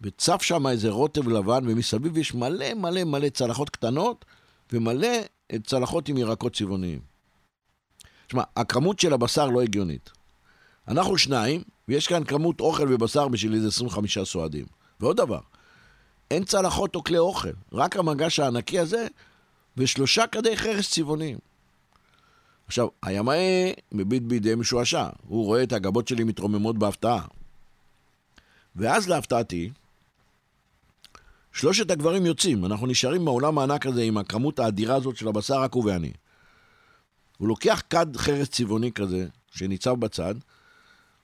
וצף 0.00 0.42
שם 0.42 0.66
איזה 0.66 0.90
רוטב 0.90 1.28
לבן, 1.28 1.64
ומסביב 1.66 2.18
יש 2.18 2.34
מלא 2.34 2.74
מלא 2.74 3.04
מלא 3.04 3.28
צלחות 3.28 3.70
קטנות, 3.70 4.24
ומלא 4.72 5.08
צלחות 5.66 6.08
עם 6.08 6.16
ירקות 6.16 6.56
צבעוניים. 6.56 7.00
תשמע, 8.26 8.42
הכמות 8.56 9.00
של 9.00 9.12
הבשר 9.12 9.46
לא 9.46 9.62
הגיונית. 9.62 10.10
אנחנו 10.88 11.18
שניים, 11.18 11.62
ויש 11.88 12.06
כאן 12.06 12.24
כמות 12.24 12.60
אוכל 12.60 12.94
ובשר 12.94 13.28
בשביל 13.28 13.54
איזה 13.54 13.68
25 13.68 14.18
סועדים. 14.18 14.66
ועוד 15.00 15.16
דבר, 15.16 15.40
אין 16.30 16.44
צלחות 16.44 16.94
או 16.94 17.04
כלי 17.04 17.18
אוכל, 17.18 17.52
רק 17.72 17.96
המגש 17.96 18.40
הענקי 18.40 18.78
הזה 18.78 19.06
ושלושה 19.76 20.26
כדי 20.26 20.56
חרס 20.56 20.90
צבעוניים. 20.90 21.38
עכשיו, 22.66 22.88
הימאי 23.02 23.72
מביט 23.92 24.22
בידי 24.22 24.54
משועשע, 24.54 25.08
הוא 25.26 25.44
רואה 25.44 25.62
את 25.62 25.72
הגבות 25.72 26.08
שלי 26.08 26.24
מתרוממות 26.24 26.78
בהפתעה. 26.78 27.26
ואז 28.76 29.08
להפתעתי, 29.08 29.70
שלושת 31.52 31.90
הגברים 31.90 32.26
יוצאים, 32.26 32.64
אנחנו 32.64 32.86
נשארים 32.86 33.24
בעולם 33.24 33.58
הענק 33.58 33.86
הזה 33.86 34.02
עם 34.02 34.18
הכמות 34.18 34.58
האדירה 34.58 34.96
הזאת 34.96 35.16
של 35.16 35.28
הבשר, 35.28 35.60
רק 35.60 35.74
הוא 35.74 35.84
ואני. 35.84 36.12
הוא 37.38 37.48
לוקח 37.48 37.82
כד 37.90 38.16
חרס 38.16 38.48
צבעוני 38.48 38.92
כזה, 38.92 39.26
שניצב 39.50 39.94
בצד, 39.94 40.34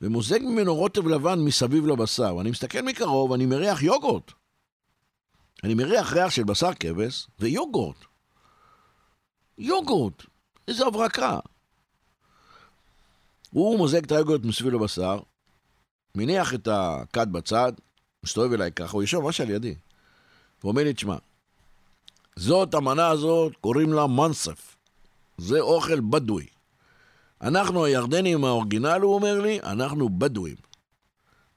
ומוזג 0.00 0.40
ממנו 0.42 0.74
רוטב 0.74 1.06
לבן 1.06 1.38
מסביב 1.38 1.86
לבשר. 1.86 2.36
ואני 2.36 2.50
מסתכל 2.50 2.80
מקרוב, 2.80 3.32
אני 3.32 3.46
מריח 3.46 3.82
יוגורט. 3.82 4.32
אני 5.64 5.74
מריח 5.74 6.12
ריח 6.12 6.30
של 6.30 6.44
בשר 6.44 6.74
כבש 6.80 7.26
ויוגורט. 7.38 7.96
יוגורט, 9.58 10.22
איזה 10.68 10.86
הברקה. 10.86 11.38
הוא 13.50 13.78
מוזג 13.78 14.04
את 14.04 14.12
היוגורט 14.12 14.44
מסביב 14.44 14.74
לבשר, 14.74 15.20
מניח 16.14 16.54
את 16.54 16.68
הכד 16.72 17.32
בצד, 17.32 17.72
מסתובב 18.24 18.52
אליי 18.52 18.72
ככה, 18.72 18.92
הוא 18.92 19.02
יושב 19.02 19.18
ממש 19.18 19.40
על 19.40 19.50
ידי. 19.50 19.74
ואומר 20.64 20.84
לי, 20.84 20.94
תשמע, 20.94 21.16
זאת, 22.36 22.74
המנה 22.74 23.08
הזאת, 23.08 23.56
קוראים 23.60 23.92
לה 23.92 24.06
מנסף. 24.06 24.76
זה 25.38 25.60
אוכל 25.60 26.00
בדואי. 26.00 26.46
אנחנו 27.42 27.84
הירדנים 27.84 28.44
האורגינל, 28.44 29.00
הוא 29.02 29.14
אומר 29.14 29.40
לי, 29.40 29.60
אנחנו 29.62 30.08
בדואים. 30.18 30.56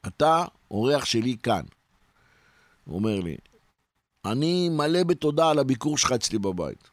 אתה 0.08 0.46
אורח 0.72 1.06
שלי 1.06 1.38
כאן. 1.44 1.64
הוא 2.86 2.96
אומר 2.96 3.20
לי, 3.20 3.38
אני 4.26 4.70
מלא 4.70 5.04
בתודה 5.04 5.50
על 5.50 5.60
הביקור 5.60 5.98
שלך 5.98 6.12
אצלי 6.12 6.40
בבית. 6.40 6.93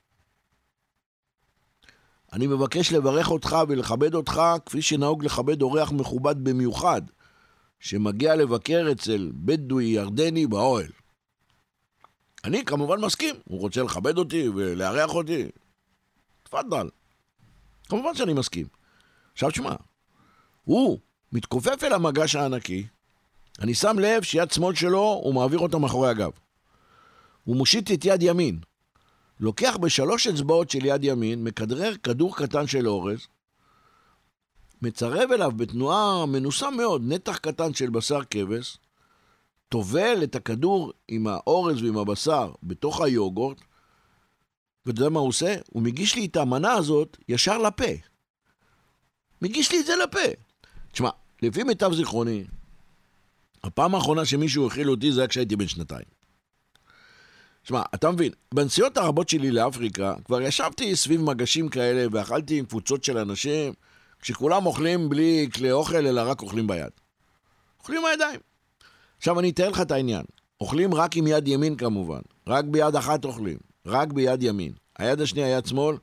אני 2.33 2.47
מבקש 2.47 2.93
לברך 2.93 3.31
אותך 3.31 3.57
ולכבד 3.69 4.15
אותך 4.15 4.43
כפי 4.67 4.83
שנהוג 4.83 5.25
לכבד 5.25 5.63
אורח 5.63 5.93
מכובד 5.93 6.45
במיוחד, 6.45 7.03
שמגיע 7.81 8.37
לבקר 8.37 8.89
אצל 8.93 9.31
בדואי 9.35 9.85
ירדני 9.85 10.47
באוהל. 10.47 10.91
אני 12.45 12.65
כמובן 12.65 13.01
מסכים, 13.01 13.35
הוא 13.45 13.61
רוצה 13.61 13.83
לכבד 13.83 14.19
אותי 14.19 14.49
ולארח 14.49 15.15
אותי. 15.15 15.49
תפאדל. 16.43 16.89
כמובן 17.89 18.15
שאני 18.15 18.33
מסכים. 18.33 18.67
עכשיו 19.33 19.51
תשמע, 19.51 19.75
הוא 20.65 20.99
מתכופף 21.33 21.85
אל 21.85 21.93
המגש 21.93 22.37
הענקי, 22.37 22.87
אני 23.61 23.75
שם 23.75 23.99
לב 23.99 24.23
שיד 24.23 24.51
שמאל 24.51 24.75
שלו, 24.75 25.21
הוא 25.25 25.35
מעביר 25.35 25.59
אותה 25.59 25.79
מאחורי 25.79 26.11
הגב. 26.11 26.31
הוא 27.45 27.57
מושיט 27.57 27.91
את 27.91 28.05
יד 28.05 28.23
ימין, 28.23 28.61
לוקח 29.41 29.77
בשלוש 29.81 30.27
אצבעות 30.27 30.71
של 30.71 30.85
יד 30.85 31.05
ימין, 31.05 31.45
מכדרר 31.45 31.97
כדור 32.03 32.37
קטן 32.37 32.67
של 32.67 32.89
אורז, 32.89 33.27
מצרב 34.83 35.33
אליו 35.33 35.53
בתנועה 35.57 36.27
מנוסה 36.27 36.71
מאוד 36.71 37.03
נתח 37.05 37.37
קטן 37.37 37.75
של 37.75 37.91
בשר 37.91 38.21
כבש, 38.31 38.79
טובל 39.69 40.21
את 40.23 40.35
הכדור 40.35 40.93
עם 41.09 41.27
האורז 41.27 41.83
ועם 41.83 41.99
הבשר 41.99 42.53
בתוך 42.63 43.01
היוגורט, 43.01 43.61
ואתה 44.87 45.01
יודע 45.01 45.11
מה 45.11 45.21
הוא 45.21 45.29
עושה? 45.29 45.57
הוא 45.71 45.83
מגיש 45.83 46.15
לי 46.15 46.27
את 46.27 46.37
המנה 46.37 46.73
הזאת 46.73 47.17
ישר 47.29 47.59
לפה. 47.59 47.85
מגיש 49.43 49.73
לי 49.73 49.81
את 49.81 49.87
זה 49.87 49.93
לפה. 50.05 50.19
תשמע, 50.93 51.11
לפי 51.43 51.63
מיטב 51.63 51.93
זיכרוני, 51.93 52.45
הפעם 53.65 53.95
האחרונה 53.95 54.25
שמישהו 54.25 54.67
הכיל 54.67 54.91
אותי 54.91 55.13
זה 55.13 55.21
היה 55.21 55.29
כשהייתי 55.29 55.57
בן 55.57 55.69
שנתיים. 55.69 56.20
שמע, 57.65 57.83
אתה 57.95 58.11
מבין, 58.11 58.33
בנסיעות 58.55 58.97
הרבות 58.97 59.29
שלי 59.29 59.51
לאפריקה, 59.51 60.15
כבר 60.25 60.43
ישבתי 60.43 60.97
סביב 60.97 61.21
מגשים 61.21 61.69
כאלה 61.69 62.07
ואכלתי 62.13 62.59
עם 62.59 62.65
קבוצות 62.65 63.05
של 63.05 63.19
אנשים, 63.19 63.73
כשכולם 64.21 64.67
אוכלים 64.67 65.09
בלי 65.09 65.49
כלי 65.55 65.73
אוכל, 65.73 66.07
אלא 66.07 66.23
רק 66.31 66.43
אוכלים 66.43 66.67
ביד. 66.67 66.91
אוכלים 67.81 68.03
בידיים. 68.11 68.41
עכשיו 69.19 69.41
אני 69.41 69.51
אתאר 69.51 69.69
לך 69.69 69.81
את 69.81 69.91
העניין. 69.91 70.23
אוכלים 70.61 70.95
רק 70.95 71.17
עם 71.17 71.27
יד 71.27 71.49
ימין 71.49 71.77
כמובן, 71.77 72.21
רק 72.47 72.65
ביד 72.65 72.97
אחת 72.97 73.25
אוכלים, 73.25 73.59
רק 73.87 74.13
ביד 74.13 74.43
ימין. 74.43 74.73
היד 74.99 75.21
השנייה, 75.21 75.49
יד 75.49 75.67
שמאל, 75.67 75.97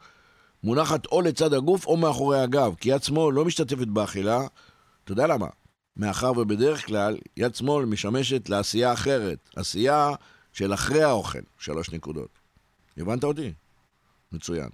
מונחת 0.64 1.06
או 1.06 1.22
לצד 1.22 1.54
הגוף 1.54 1.86
או 1.86 1.98
מאחורי 1.98 2.40
הגב, 2.40 2.74
כי 2.80 2.90
יד 2.90 3.04
שמאל 3.04 3.36
לא 3.36 3.46
משתתפת 3.46 3.88
באכילה. 3.88 4.48
אתה 5.04 5.12
יודע 5.12 5.28
למה? 5.28 5.48
מאחר 5.98 6.32
ובדרך 6.32 6.86
כלל 6.86 7.18
יד 7.38 7.56
שמאל 7.56 7.86
משמשת 7.86 8.50
לעשייה 8.50 8.94
אחרת, 8.94 9.50
עשייה 9.56 10.12
של 10.58 10.74
אחרי 10.74 11.04
האוכל, 11.04 11.40
שלוש 11.60 11.90
נקודות. 11.90 12.30
הבנת 12.98 13.24
אותי? 13.24 13.54
מצוין. 14.32 14.70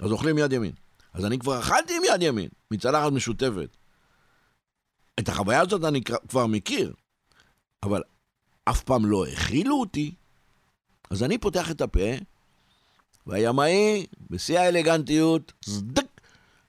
אז 0.00 0.12
אוכלים 0.12 0.38
יד 0.38 0.52
ימין. 0.52 0.72
אז 1.12 1.24
אני 1.24 1.38
כבר 1.38 1.60
אכלתי 1.60 1.96
עם 1.96 2.02
יד 2.14 2.22
ימין, 2.22 2.48
מצלחת 2.70 3.12
משותפת. 3.12 3.76
את 5.20 5.28
החוויה 5.28 5.60
הזאת 5.60 5.84
אני 5.84 6.00
כבר 6.28 6.46
מכיר, 6.46 6.94
אבל 7.82 8.02
אף 8.64 8.82
פעם 8.82 9.06
לא 9.06 9.26
הכילו 9.26 9.80
אותי. 9.80 10.14
אז 11.10 11.22
אני 11.22 11.38
פותח 11.38 11.70
את 11.70 11.80
הפה, 11.80 12.10
והימאי, 13.26 14.06
בשיא 14.30 14.58
האלגנטיות, 14.58 15.52
זדק, 15.64 16.20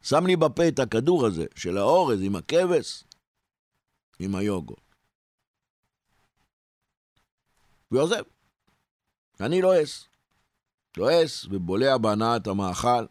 שם 0.01 0.25
לי 0.25 0.35
בפה 0.35 0.67
את 0.67 0.79
הכדור 0.79 1.25
הזה 1.25 1.45
של 1.55 1.77
האורז 1.77 2.21
עם 2.21 2.35
הכבש, 2.35 3.03
עם 4.19 4.35
היוגו. 4.35 4.84
ועוזב. 7.91 8.23
אני 9.39 9.61
לועס. 9.61 10.07
לועס 10.97 11.45
ובולע 11.45 11.97
בהנעת 11.97 12.47
המאכל, 12.47 13.05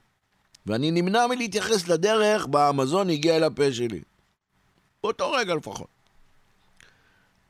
ואני 0.67 0.91
נמנע 0.91 1.27
מלהתייחס 1.27 1.89
לדרך 1.89 2.47
בה 2.47 2.69
המזון 2.69 3.11
הגיע 3.11 3.37
אל 3.37 3.45
הפה 3.45 3.73
שלי. 3.73 4.01
באותו 5.03 5.33
רגע 5.33 5.55
לפחות. 5.55 5.89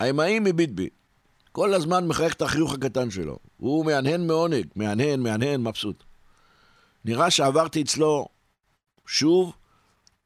האמאי 0.01 0.39
מביט 0.39 0.71
בי. 0.71 0.89
כל 1.53 1.75
הזמן 1.75 2.07
מחייך 2.07 2.35
את 2.35 2.43
החיוך 2.43 2.75
הקטן 2.75 3.11
שלו. 3.11 3.39
הוא 3.57 3.87
מהנהן 3.87 4.27
מעונג, 4.27 4.67
מהנהן, 4.77 5.21
מהנהן, 5.21 5.61
מבסוט. 5.61 6.05
נראה 7.05 7.31
שעברתי 7.31 7.83
אצלו 7.83 8.27
שוב 9.07 9.53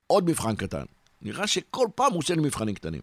עוד 0.07 0.25
מבחן 0.25 0.57
קטן. 0.57 0.85
נראה 1.23 1.47
שכל 1.47 1.87
פעם 1.95 2.13
הוא 2.13 2.19
עושה 2.19 2.35
לי 2.35 2.41
מבחנים 2.41 2.75
קטנים. 2.75 3.03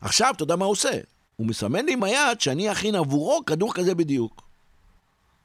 עכשיו, 0.00 0.32
אתה 0.36 0.42
יודע 0.42 0.56
מה 0.56 0.64
הוא 0.64 0.72
עושה? 0.72 1.00
הוא 1.38 1.46
מסמן 1.46 1.86
לי 1.86 1.92
עם 1.92 2.02
היד 2.02 2.40
שאני 2.40 2.72
אכין 2.72 2.94
עבורו 2.94 3.44
כדור 3.46 3.74
כזה 3.74 3.94
בדיוק. 3.94 4.42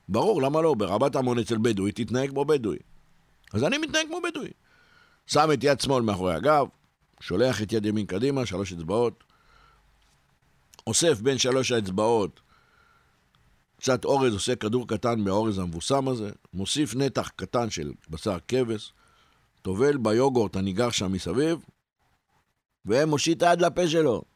ברור, 0.10 0.42
למה 0.42 0.62
לא? 0.62 0.74
ברבת 0.74 1.16
המון 1.16 1.40
אצל 1.40 1.58
בדואי 1.58 1.92
תתנהג 1.92 2.30
כמו 2.30 2.46
בדואי. 2.46 2.78
אז 3.54 3.64
אני 3.64 3.78
מתנהג 3.78 4.08
כמו 4.08 4.20
בדואי. 4.22 4.52
שם 5.28 5.50
את 5.54 5.64
יד 5.64 5.80
שמאל 5.80 6.04
מאחורי 6.04 6.34
הגב, 6.34 6.66
שולח 7.20 7.62
את 7.62 7.74
יד 7.74 7.86
ימין 7.86 8.06
קדימה, 8.06 8.46
שלוש 8.46 8.74
אצבעות, 8.74 9.24
אוסף 10.88 11.22
בין 11.22 11.38
שלוש 11.38 11.72
האצבעות 11.72 12.40
קצת 13.78 14.06
אורז, 14.06 14.34
עושה 14.34 14.56
כדור 14.56 14.88
קטן 14.88 15.20
מהאורז 15.20 15.60
המבוסם 15.60 16.08
הזה, 16.08 16.32
מוסיף 16.54 16.96
נתח 16.96 17.32
קטן 17.36 17.70
של 17.70 17.92
בשר 18.10 18.38
כבש, 18.48 18.94
טובל 19.62 19.98
ביוגורט 19.98 20.56
הניגר 20.56 20.90
שם 20.90 21.12
מסביב, 21.12 21.66
ומושיט 22.86 23.44
היד 23.44 23.62
לפה 23.62 23.88
שלו. 23.88 24.33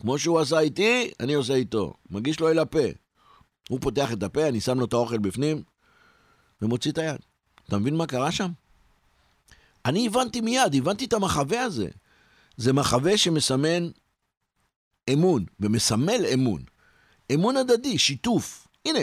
כמו 0.00 0.18
שהוא 0.18 0.40
עשה 0.40 0.58
איתי, 0.58 1.10
אני 1.20 1.34
עושה 1.34 1.54
איתו. 1.54 1.94
מגיש 2.10 2.40
לו 2.40 2.50
אל 2.50 2.58
הפה. 2.58 2.86
הוא 3.68 3.80
פותח 3.80 4.12
את 4.12 4.22
הפה, 4.22 4.48
אני 4.48 4.60
שם 4.60 4.80
לו 4.80 4.84
את 4.84 4.92
האוכל 4.92 5.18
בפנים, 5.18 5.62
ומוציא 6.62 6.90
את 6.90 6.98
היד. 6.98 7.20
אתה 7.68 7.78
מבין 7.78 7.96
מה 7.96 8.06
קרה 8.06 8.32
שם? 8.32 8.50
אני 9.84 10.06
הבנתי 10.06 10.40
מיד, 10.40 10.74
הבנתי 10.74 11.04
את 11.04 11.12
המחווה 11.12 11.62
הזה. 11.62 11.88
זה 12.56 12.72
מחווה 12.72 13.18
שמסמן 13.18 13.90
אמון, 15.12 15.44
ומסמל 15.60 16.26
אמון. 16.34 16.62
אמון 17.34 17.56
הדדי, 17.56 17.98
שיתוף. 17.98 18.68
הנה, 18.84 18.98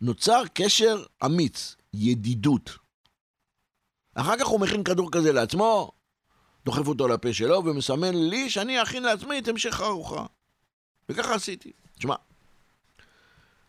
נוצר 0.00 0.42
קשר 0.54 1.04
אמיץ, 1.24 1.76
ידידות. 1.94 2.70
אחר 4.14 4.38
כך 4.38 4.46
הוא 4.46 4.60
מכין 4.60 4.84
כדור 4.84 5.10
כזה 5.12 5.32
לעצמו, 5.32 5.92
דוחף 6.64 6.88
אותו 6.88 7.08
לפה 7.08 7.32
שלו 7.32 7.64
ומסמן 7.64 8.14
לי 8.14 8.50
שאני 8.50 8.82
אכין 8.82 9.02
לעצמי 9.02 9.38
את 9.38 9.48
המשך 9.48 9.80
הארוחה. 9.80 10.26
וככה 11.08 11.34
עשיתי. 11.34 11.72
תשמע, 11.98 12.14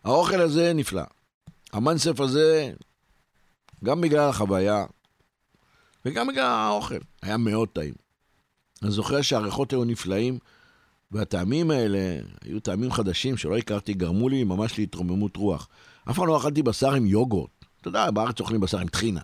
האוכל 0.04 0.40
הזה 0.40 0.72
נפלא. 0.72 1.02
המנסף 1.72 2.20
הזה, 2.20 2.72
גם 3.84 4.00
בגלל 4.00 4.28
החוויה 4.28 4.84
וגם 6.04 6.26
בגלל 6.26 6.44
האוכל, 6.44 6.98
היה 7.22 7.36
מאוד 7.36 7.68
טעים. 7.68 7.94
אני 8.82 8.90
זוכר 8.90 9.22
שהריחות 9.22 9.72
היו 9.72 9.84
נפלאים, 9.84 10.38
והטעמים 11.10 11.70
האלה 11.70 12.18
היו 12.44 12.60
טעמים 12.60 12.92
חדשים 12.92 13.36
שלא 13.36 13.56
הכרתי, 13.56 13.94
גרמו 13.94 14.28
לי 14.28 14.44
ממש 14.44 14.78
להתרוממות 14.78 15.36
רוח. 15.36 15.68
אף 16.10 16.16
פעם 16.16 16.26
לא 16.26 16.36
אכלתי 16.36 16.62
בשר 16.62 16.92
עם 16.92 17.06
יוגורט. 17.06 17.50
אתה 17.80 17.88
יודע, 17.88 18.10
בארץ 18.10 18.40
אוכלים 18.40 18.60
בשר 18.60 18.78
עם 18.78 18.88
טחינה. 18.88 19.20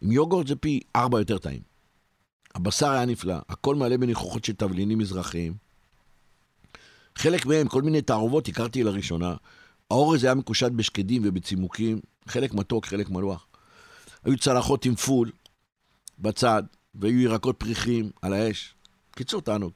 עם 0.00 0.12
יוגורט 0.12 0.46
זה 0.46 0.56
פי 0.56 0.80
ארבע 0.96 1.18
יותר 1.18 1.38
טעים. 1.38 1.60
הבשר 2.54 2.90
היה 2.90 3.04
נפלא, 3.04 3.36
הכל 3.48 3.74
מלא 3.74 3.96
בניחוחות 3.96 4.44
של 4.44 4.52
תבלינים 4.52 4.98
מזרחיים. 4.98 5.69
חלק 7.20 7.46
מהם, 7.46 7.68
כל 7.68 7.82
מיני 7.82 8.02
תערובות, 8.02 8.48
הכרתי 8.48 8.82
לראשונה. 8.82 9.34
האורז 9.90 10.24
היה 10.24 10.34
מקושט 10.34 10.72
בשקדים 10.72 11.22
ובצימוקים, 11.24 12.00
חלק 12.28 12.54
מתוק, 12.54 12.86
חלק 12.86 13.10
מלוח. 13.10 13.46
היו 14.24 14.38
צלחות 14.38 14.84
עם 14.84 14.94
פול 14.94 15.30
בצד, 16.18 16.62
והיו 16.94 17.20
ירקות 17.20 17.56
פריחים 17.58 18.10
על 18.22 18.32
האש. 18.32 18.74
קיצור, 19.10 19.40
תענוג. 19.40 19.72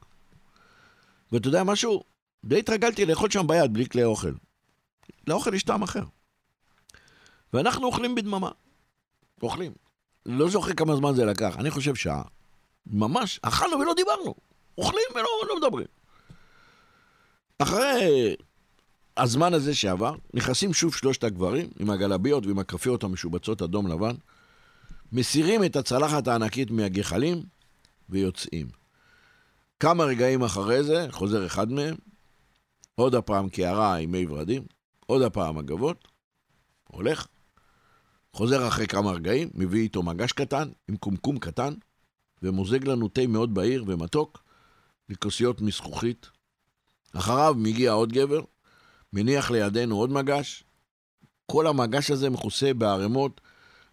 ואתה 1.31 1.47
יודע 1.47 1.63
משהו? 1.63 2.03
די 2.45 2.59
התרגלתי 2.59 3.05
לאכול 3.05 3.29
שם 3.29 3.47
ביד 3.47 3.73
בלי 3.73 3.89
כלי 3.89 4.03
אוכל. 4.03 4.33
לאוכל 5.27 5.53
יש 5.53 5.63
טעם 5.63 5.83
אחר. 5.83 6.03
ואנחנו 7.53 7.85
אוכלים 7.85 8.15
בדממה. 8.15 8.51
אוכלים. 9.43 9.71
לא 10.25 10.49
זוכר 10.49 10.73
כמה 10.73 10.95
זמן 10.95 11.15
זה 11.15 11.25
לקח, 11.25 11.55
אני 11.59 11.71
חושב 11.71 11.95
שעה. 11.95 12.23
ממש, 12.87 13.39
אכלנו 13.41 13.79
ולא 13.79 13.93
דיברנו. 13.93 14.35
אוכלים 14.77 15.07
ולא 15.15 15.29
לא 15.47 15.57
מדברים. 15.57 15.87
אחרי 17.59 18.35
הזמן 19.17 19.53
הזה 19.53 19.75
שעבר, 19.75 20.15
נכנסים 20.33 20.73
שוב 20.73 20.95
שלושת 20.95 21.23
הגברים 21.23 21.69
עם 21.79 21.89
הגלביות 21.89 22.45
ועם 22.45 22.59
הכפיות 22.59 23.03
המשובצות 23.03 23.61
אדום 23.61 23.87
לבן, 23.87 24.15
מסירים 25.11 25.63
את 25.63 25.75
הצלחת 25.75 26.27
הענקית 26.27 26.71
מהגחלים 26.71 27.43
ויוצאים. 28.09 28.67
כמה 29.79 30.03
רגעים 30.03 30.43
אחרי 30.43 30.83
זה, 30.83 31.07
חוזר 31.11 31.45
אחד 31.45 31.71
מהם, 31.71 31.95
עוד 32.95 33.15
הפעם 33.15 33.49
קערה 33.49 33.95
עם 33.95 34.11
מי 34.11 34.25
ורדים, 34.29 34.65
עוד 35.05 35.21
הפעם 35.21 35.57
אגבות, 35.57 36.07
הולך, 36.87 37.27
חוזר 38.33 38.67
אחרי 38.67 38.87
כמה 38.87 39.11
רגעים, 39.11 39.49
מביא 39.53 39.81
איתו 39.81 40.03
מגש 40.03 40.31
קטן 40.31 40.69
עם 40.87 40.97
קומקום 40.97 41.39
קטן, 41.39 41.73
ומוזג 42.43 42.87
לנו 42.87 43.07
תה 43.07 43.27
מאוד 43.27 43.53
בהיר 43.53 43.83
ומתוק, 43.87 44.43
לכוסיות 45.09 45.61
מזכוכית. 45.61 46.34
אחריו 47.17 47.55
מגיע 47.57 47.91
עוד 47.91 48.13
גבר, 48.13 48.41
מניח 49.13 49.51
לידינו 49.51 49.97
עוד 49.97 50.09
מגש. 50.09 50.63
כל 51.45 51.67
המגש 51.67 52.11
הזה 52.11 52.29
מכוסה 52.29 52.73
בערימות 52.73 53.41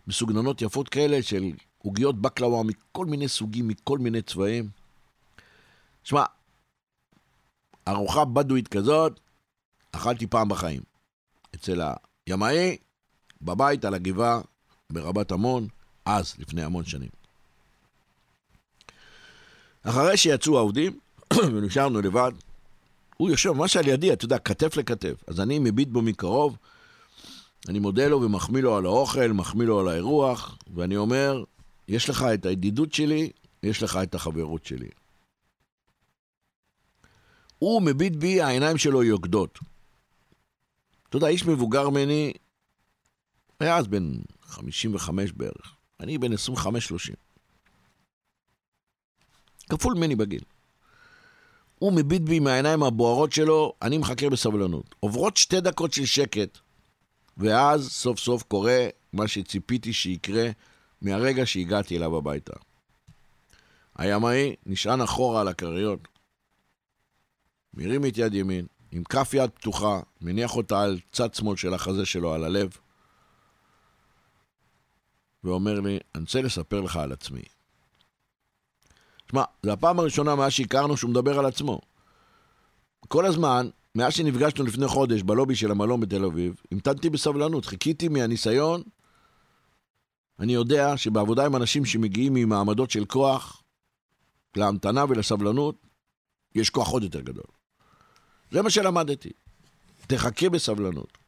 מסוגננות 0.07 0.63
יפות 0.63 0.89
כאלה 0.89 1.23
של 1.23 1.53
עוגיות 1.79 2.21
בקלאווה 2.21 2.63
מכל 2.63 3.07
מיני 3.07 3.29
סוגים, 3.29 3.69
מכל 3.69 3.99
מיני 3.99 4.23
צבעים. 4.23 4.69
שמע, 6.05 6.25
ארוחה 7.89 8.25
בדואית 8.25 8.69
כזאת, 8.69 9.21
אכלתי 9.93 10.27
פעם 10.27 10.49
בחיים. 10.49 10.81
אצל 11.55 11.81
הימאי, 12.27 12.77
בבית 13.43 13.85
על 13.85 13.95
הגבעה, 13.95 14.41
ברבת 14.91 15.33
עמון, 15.33 15.69
אז, 16.05 16.35
לפני 16.39 16.63
המון 16.63 16.85
שנים. 16.85 17.11
אחרי 19.83 20.17
שיצאו 20.17 20.59
העובדים, 20.59 20.99
ונשארנו 21.53 22.01
לבד, 22.01 22.33
הוא 23.23 23.31
יושב 23.31 23.53
ממש 23.53 23.77
על 23.77 23.89
ידי, 23.89 24.13
אתה 24.13 24.25
יודע, 24.25 24.39
כתף 24.39 24.77
לכתף. 24.77 25.25
אז 25.27 25.41
אני 25.41 25.59
מביט 25.59 25.89
בו 25.89 26.03
מקרוב, 26.03 26.57
אני 27.69 27.79
מודה 27.79 28.09
לו 28.09 28.23
ומחמיא 28.23 28.63
לו 28.63 28.77
על 28.77 28.87
האוכל, 28.87 29.29
מחמיא 29.29 29.67
לו 29.67 29.81
על 29.81 29.89
האירוח, 29.89 30.59
ואני 30.75 30.97
אומר, 30.97 31.45
יש 31.89 32.09
לך 32.09 32.25
את 32.35 32.47
הידידות 32.47 32.93
שלי, 32.93 33.31
יש 33.63 33.83
לך 33.83 33.99
את 34.03 34.15
החברות 34.15 34.67
שלי. 34.67 34.89
הוא 37.59 37.83
מביט 37.83 38.13
בי, 38.13 38.41
העיניים 38.41 38.79
שלו 38.79 39.03
יוקדות. 39.03 39.59
אתה 41.09 41.17
יודע, 41.17 41.29
איש 41.29 41.47
מבוגר 41.47 41.91
ממני, 41.91 42.33
היה 43.61 43.77
אז 43.77 43.87
בן 43.87 44.13
55 44.43 45.33
בערך. 45.33 45.77
אני 46.01 46.19
בן 46.19 46.33
25-30. 46.33 46.37
כפול 49.69 49.95
ממני 49.95 50.17
בגיל. 50.17 50.43
הוא 51.83 51.93
מביט 51.93 52.23
בי 52.23 52.41
מהעיניים 52.41 52.83
הבוערות 52.83 53.33
שלו, 53.33 53.73
אני 53.83 53.99
מחכה 53.99 54.31
בסבלנות. 54.31 54.95
עוברות 55.01 55.37
שתי 55.37 55.61
דקות 55.61 55.93
של 55.93 56.05
שקט, 56.05 56.59
ואז 57.37 57.89
סוף 57.89 58.19
סוף 58.19 58.43
קורה 58.43 58.87
מה 59.13 59.29
שציפיתי 59.29 59.93
שיקרה 59.93 60.51
מהרגע 61.01 61.47
שהגעתי 61.47 61.97
אליו 61.97 62.17
הביתה. 62.17 62.53
הימאי 63.99 64.55
נשען 64.67 65.01
אחורה 65.01 65.41
על 65.41 65.49
הכריות, 65.49 66.09
מרים 67.75 68.07
את 68.07 68.19
יד 68.19 68.35
ימין, 68.35 68.67
עם 68.93 69.05
כף 69.05 69.31
יד 69.35 69.51
פתוחה, 69.51 70.01
מניח 70.21 70.57
אותה 70.57 70.83
על 70.83 70.99
צד 71.13 71.35
שמאל 71.35 71.57
של 71.57 71.75
החזה 71.75 72.07
שלו, 72.07 72.35
על 72.35 72.45
הלב, 72.45 72.77
ואומר 75.45 75.81
לי, 75.81 75.99
אני 76.15 76.23
רוצה 76.23 76.43
לספר 76.43 76.81
לך 76.81 76.97
על 76.97 77.13
עצמי. 77.13 77.43
שמע, 79.33 79.45
זו 79.63 79.73
הפעם 79.73 79.99
הראשונה 79.99 80.35
מאז 80.35 80.53
שהכרנו 80.53 80.97
שהוא 80.97 81.11
מדבר 81.11 81.39
על 81.39 81.47
עצמו. 81.47 81.81
כל 83.09 83.27
הזמן, 83.27 83.69
מאז 83.95 84.13
שנפגשנו 84.13 84.65
לפני 84.65 84.89
חודש 84.89 85.23
בלובי 85.23 85.57
של 85.57 85.71
המלון 85.71 86.01
בתל 86.01 86.25
אביב, 86.25 86.55
המתנתי 86.73 87.11
בסבלנות, 87.11 87.67
חיכיתי 87.67 88.09
מהניסיון. 88.09 88.83
אני 90.41 90.53
יודע 90.53 90.97
שבעבודה 90.97 91.47
עם 91.47 91.57
אנשים 91.57 91.85
שמגיעים 91.85 92.35
ממעמדות 92.35 92.91
של 92.91 93.05
כוח, 93.05 93.63
להמתנה 94.57 95.05
ולסבלנות, 95.09 95.77
יש 96.55 96.71
כוח 96.71 96.89
עוד 96.89 97.03
יותר 97.03 97.21
גדול. 97.21 97.45
זה 98.51 98.63
מה 98.63 98.71
שלמדתי. 98.71 99.31
תחכה 100.07 100.49
בסבלנות. 100.49 101.19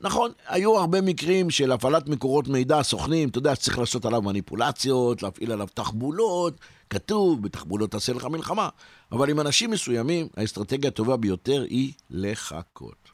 נכון, 0.00 0.32
היו 0.46 0.78
הרבה 0.78 1.00
מקרים 1.00 1.50
של 1.50 1.72
הפעלת 1.72 2.08
מקורות 2.08 2.48
מידע, 2.48 2.82
סוכנים, 2.82 3.28
אתה 3.28 3.38
יודע 3.38 3.54
שצריך 3.54 3.78
לעשות 3.78 4.04
עליו 4.04 4.22
מניפולציות, 4.22 5.22
להפעיל 5.22 5.52
עליו 5.52 5.68
תחבולות, 5.74 6.54
כתוב, 6.90 7.42
בתחבולות 7.42 7.90
תעשה 7.90 8.12
לך 8.12 8.24
מלחמה. 8.24 8.68
אבל 9.12 9.30
עם 9.30 9.40
אנשים 9.40 9.70
מסוימים, 9.70 10.28
האסטרטגיה 10.36 10.88
הטובה 10.88 11.16
ביותר 11.16 11.62
היא 11.62 11.92
לחכות. 12.10 13.10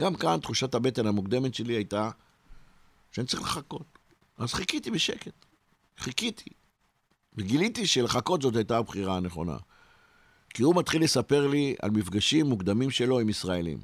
גם 0.00 0.14
כאן 0.14 0.40
תחושת 0.40 0.74
הבטן 0.74 1.06
המוקדמת 1.06 1.54
שלי 1.54 1.74
הייתה 1.74 2.10
שאני 3.12 3.26
צריך 3.26 3.42
לחכות. 3.42 3.98
אז 4.38 4.54
חיכיתי 4.54 4.90
בשקט. 4.90 5.44
חיכיתי. 5.98 6.50
וגיליתי 7.36 7.86
שלחכות 7.86 8.42
זאת 8.42 8.56
הייתה 8.56 8.78
הבחירה 8.78 9.16
הנכונה. 9.16 9.56
כי 10.54 10.62
הוא 10.62 10.74
מתחיל 10.76 11.02
לספר 11.02 11.46
לי 11.46 11.74
על 11.82 11.90
מפגשים 11.90 12.46
מוקדמים 12.46 12.90
שלו 12.90 13.20
עם 13.20 13.28
ישראלים. 13.28 13.78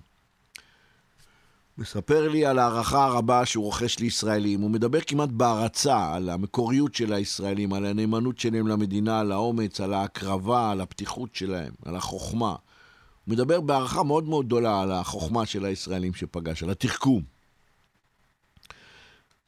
מספר 1.79 2.29
לי 2.29 2.47
על 2.47 2.59
הערכה 2.59 3.05
הרבה 3.05 3.47
שהוא 3.47 3.65
רוכש 3.65 3.99
לישראלים. 3.99 4.61
הוא 4.61 4.71
מדבר 4.71 5.01
כמעט 5.07 5.29
בהערצה 5.29 6.15
על 6.15 6.31
המקוריות 6.31 6.95
של 6.95 7.13
הישראלים, 7.13 7.73
על 7.73 7.87
הנאמנות 7.87 8.39
שלהם 8.39 8.67
למדינה, 8.67 9.21
על 9.21 9.33
האומץ, 9.33 9.81
על 9.81 9.95
ההקרבה, 9.95 10.71
על 10.71 10.81
הפתיחות 10.81 11.35
שלהם, 11.35 11.73
על 11.85 11.97
החוכמה. 11.97 12.49
הוא 12.49 13.33
מדבר 13.33 13.61
בהערכה 13.61 14.03
מאוד 14.03 14.25
מאוד 14.25 14.47
גדולה 14.47 14.83
על 14.83 14.93
החוכמה 14.93 15.47
של 15.47 15.65
הישראלים 15.65 16.15
שפגש, 16.15 16.63
על 16.63 16.71
התחכום. 16.71 17.23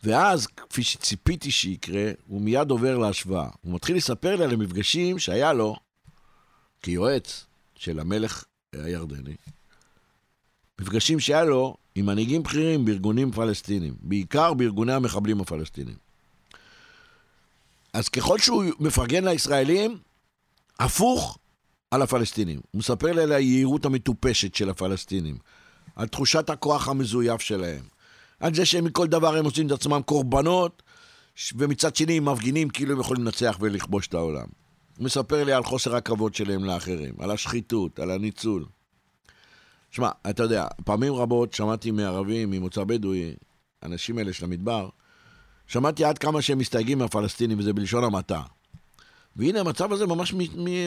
ואז, 0.02 0.46
כפי 0.46 0.82
שציפיתי 0.82 1.50
שיקרה, 1.50 2.10
הוא 2.26 2.40
מיד 2.40 2.70
עובר 2.70 2.98
להשוואה. 2.98 3.48
הוא 3.62 3.74
מתחיל 3.74 3.96
לספר 3.96 4.36
לי 4.36 4.44
על 4.44 4.52
המפגשים 4.52 5.18
שהיה 5.18 5.52
לו 5.52 5.76
כיועץ 6.82 7.46
של 7.74 8.00
המלך 8.00 8.44
הירדני, 8.72 9.34
מפגשים 10.80 11.20
שהיה 11.20 11.44
לו 11.44 11.76
עם 11.96 12.06
מנהיגים 12.06 12.42
בכירים 12.42 12.84
בארגונים 12.84 13.32
פלסטינים, 13.32 13.94
בעיקר 14.00 14.54
בארגוני 14.54 14.92
המחבלים 14.92 15.40
הפלסטינים. 15.40 15.94
אז 17.92 18.08
ככל 18.08 18.38
שהוא 18.38 18.64
מפרגן 18.80 19.28
לישראלים, 19.28 19.98
הפוך 20.78 21.38
על 21.90 22.02
הפלסטינים. 22.02 22.60
הוא 22.70 22.78
מספר 22.78 23.12
לי 23.12 23.22
על 23.22 23.32
היהירות 23.32 23.84
המטופשת 23.84 24.54
של 24.54 24.70
הפלסטינים, 24.70 25.38
על 25.96 26.08
תחושת 26.08 26.50
הכוח 26.50 26.88
המזויף 26.88 27.40
שלהם, 27.40 27.82
על 28.40 28.54
זה 28.54 28.66
שהם 28.66 28.84
מכל 28.84 29.06
דבר 29.06 29.36
הם 29.36 29.44
עושים 29.44 29.66
את 29.66 29.72
עצמם 29.72 30.00
קורבנות, 30.04 30.82
ומצד 31.54 31.96
שני 31.96 32.16
הם 32.16 32.24
מפגינים 32.24 32.68
כאילו 32.68 32.92
הם 32.92 33.00
יכולים 33.00 33.24
לנצח 33.24 33.56
ולכבוש 33.60 34.06
את 34.06 34.14
העולם. 34.14 34.46
הוא 34.98 35.04
מספר 35.04 35.44
לי 35.44 35.52
על 35.52 35.64
חוסר 35.64 35.96
הכבוד 35.96 36.34
שלהם 36.34 36.64
לאחרים, 36.64 37.14
על 37.18 37.30
השחיתות, 37.30 37.98
על 37.98 38.10
הניצול. 38.10 38.64
שמע, 39.96 40.10
אתה 40.30 40.42
יודע, 40.42 40.66
פעמים 40.84 41.14
רבות 41.14 41.52
שמעתי 41.52 41.90
מערבים, 41.90 42.50
ממוצא 42.50 42.84
בדואי, 42.84 43.34
אנשים 43.82 44.18
האלה 44.18 44.32
של 44.32 44.44
המדבר, 44.44 44.88
שמעתי 45.66 46.04
עד 46.04 46.18
כמה 46.18 46.42
שהם 46.42 46.58
מסתייגים 46.58 46.98
מהפלסטינים, 46.98 47.58
וזה 47.58 47.72
בלשון 47.72 48.04
המעטה. 48.04 48.42
והנה, 49.36 49.60
המצב 49.60 49.92
הזה 49.92 50.06
ממש 50.06 50.34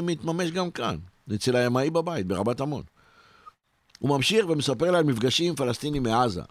מתממש 0.01 0.51
גם 0.51 0.71
כאן, 0.71 0.97
אצל 1.35 1.55
הימאי 1.55 1.89
בבית, 1.89 2.27
ברבת 2.27 2.61
עמון. 2.61 2.83
הוא 3.99 4.09
ממשיך 4.09 4.49
ומספר 4.49 4.91
לי 4.91 4.97
על 4.97 5.03
מפגשים 5.03 5.55
פלסטינים 5.55 6.03
מעזה. 6.03 6.41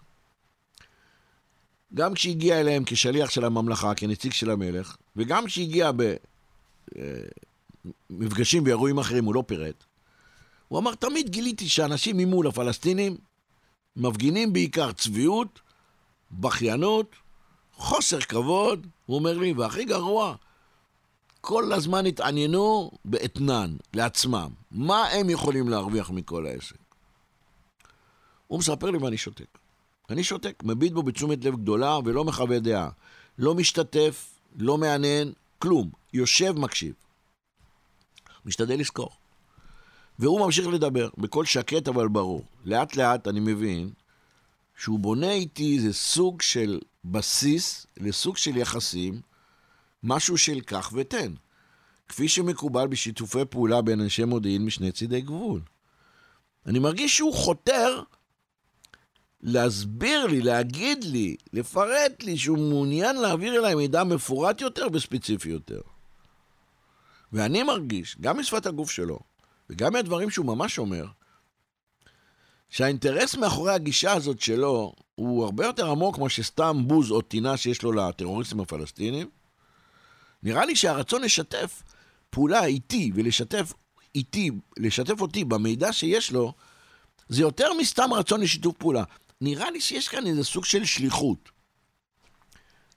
גם 1.93 2.13
כשהגיע 2.13 2.59
אליהם 2.59 2.83
כשליח 2.85 3.29
של 3.29 3.45
הממלכה, 3.45 3.95
כנציג 3.95 4.33
של 4.33 4.49
המלך, 4.49 4.97
וגם 5.15 5.45
כשהגיע 5.45 5.91
במפגשים 8.09 8.63
ואירועים 8.63 8.97
אחרים, 8.97 9.25
הוא 9.25 9.35
לא 9.35 9.43
פירט, 9.47 9.83
הוא 10.69 10.79
אמר, 10.79 10.95
תמיד 10.95 11.29
גיליתי 11.29 11.69
שאנשים 11.69 12.17
ממול 12.17 12.47
הפלסטינים 12.47 13.17
מפגינים 13.95 14.53
בעיקר 14.53 14.91
צביעות, 14.91 15.59
בכיינות, 16.31 17.15
חוסר 17.73 18.19
כבוד, 18.19 18.87
הוא 19.05 19.17
אומר 19.17 19.37
לי, 19.37 19.53
והכי 19.53 19.85
גרוע, 19.85 20.35
כל 21.41 21.73
הזמן 21.73 22.05
התעניינו 22.05 22.91
באתנן, 23.05 23.75
לעצמם. 23.93 24.49
מה 24.71 25.07
הם 25.07 25.29
יכולים 25.29 25.69
להרוויח 25.69 26.09
מכל 26.09 26.45
העסק? 26.45 26.75
הוא 28.47 28.59
מספר 28.59 28.91
לי 28.91 28.97
ואני 28.97 29.17
שותק. 29.17 29.57
אני 30.09 30.23
שותק, 30.23 30.63
מביט 30.65 30.93
בו 30.93 31.03
בתשומת 31.03 31.45
לב 31.45 31.55
גדולה 31.55 31.97
ולא 32.05 32.25
מחווה 32.25 32.59
דעה. 32.59 32.89
לא 33.37 33.55
משתתף, 33.55 34.39
לא 34.55 34.77
מעניין, 34.77 35.33
כלום. 35.59 35.89
יושב, 36.13 36.59
מקשיב. 36.59 36.93
משתדל 38.45 38.79
לזכור. 38.79 39.09
והוא 40.19 40.39
ממשיך 40.39 40.67
לדבר, 40.67 41.09
בקול 41.17 41.45
שקט 41.45 41.87
אבל 41.87 42.07
ברור. 42.07 42.43
לאט 42.65 42.95
לאט 42.95 43.27
אני 43.27 43.39
מבין 43.39 43.89
שהוא 44.77 44.99
בונה 44.99 45.31
איתי 45.31 45.75
איזה 45.77 45.93
סוג 45.93 46.41
של 46.41 46.79
בסיס 47.05 47.87
לסוג 47.97 48.37
של 48.37 48.57
יחסים, 48.57 49.21
משהו 50.03 50.37
של 50.37 50.61
קח 50.61 50.91
ותן. 50.95 51.33
כפי 52.09 52.29
שמקובל 52.29 52.87
בשיתופי 52.87 53.45
פעולה 53.49 53.81
בין 53.81 54.01
אנשי 54.01 54.25
מודיעין 54.25 54.65
משני 54.65 54.91
צידי 54.91 55.21
גבול. 55.21 55.61
אני 56.65 56.79
מרגיש 56.79 57.17
שהוא 57.17 57.33
חותר 57.33 58.01
להסביר 59.41 60.27
לי, 60.27 60.41
להגיד 60.41 61.03
לי, 61.03 61.35
לפרט 61.53 62.23
לי 62.23 62.37
שהוא 62.37 62.57
מעוניין 62.57 63.15
להעביר 63.15 63.59
אליי 63.59 63.75
מידע 63.75 64.03
מפורט 64.03 64.61
יותר 64.61 64.87
וספציפי 64.93 65.49
יותר. 65.49 65.81
ואני 67.33 67.63
מרגיש, 67.63 68.17
גם 68.21 68.39
משפת 68.39 68.65
הגוף 68.65 68.91
שלו, 68.91 69.28
וגם 69.69 69.93
מהדברים 69.93 70.29
שהוא 70.29 70.45
ממש 70.45 70.79
אומר, 70.79 71.05
שהאינטרס 72.69 73.35
מאחורי 73.35 73.73
הגישה 73.73 74.13
הזאת 74.13 74.41
שלו 74.41 74.93
הוא 75.15 75.43
הרבה 75.43 75.65
יותר 75.65 75.89
עמוק 75.89 76.15
כמו 76.15 76.29
שסתם 76.29 76.87
בוז 76.87 77.11
או 77.11 77.21
טינה 77.21 77.57
שיש 77.57 77.83
לו 77.83 77.91
לטרוריסטים 77.91 78.59
הפלסטינים. 78.59 79.29
נראה 80.43 80.65
לי 80.65 80.75
שהרצון 80.75 81.21
לשתף 81.21 81.83
פעולה 82.29 82.65
איתי 82.65 83.11
ולשתף 83.15 83.73
איתי, 84.15 84.51
לשתף 84.77 85.21
אותי 85.21 85.43
במידע 85.43 85.93
שיש 85.93 86.31
לו, 86.31 86.53
זה 87.29 87.41
יותר 87.41 87.73
מסתם 87.79 88.13
רצון 88.13 88.41
לשיתוף 88.41 88.77
פעולה. 88.77 89.03
נראה 89.41 89.71
לי 89.71 89.81
שיש 89.81 90.07
כאן 90.07 90.27
איזה 90.27 90.43
סוג 90.43 90.65
של 90.65 90.85
שליחות. 90.85 91.49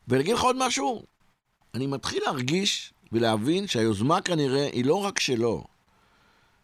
ולהגיד 0.08 0.34
לך 0.34 0.40
עוד 0.40 0.56
משהו, 0.58 1.02
אני 1.74 1.86
מתחיל 1.86 2.22
להרגיש 2.24 2.94
ולהבין 3.12 3.66
שהיוזמה 3.66 4.20
כנראה 4.20 4.66
היא 4.72 4.84
לא 4.84 4.94
רק 4.94 5.20
שלו. 5.20 5.64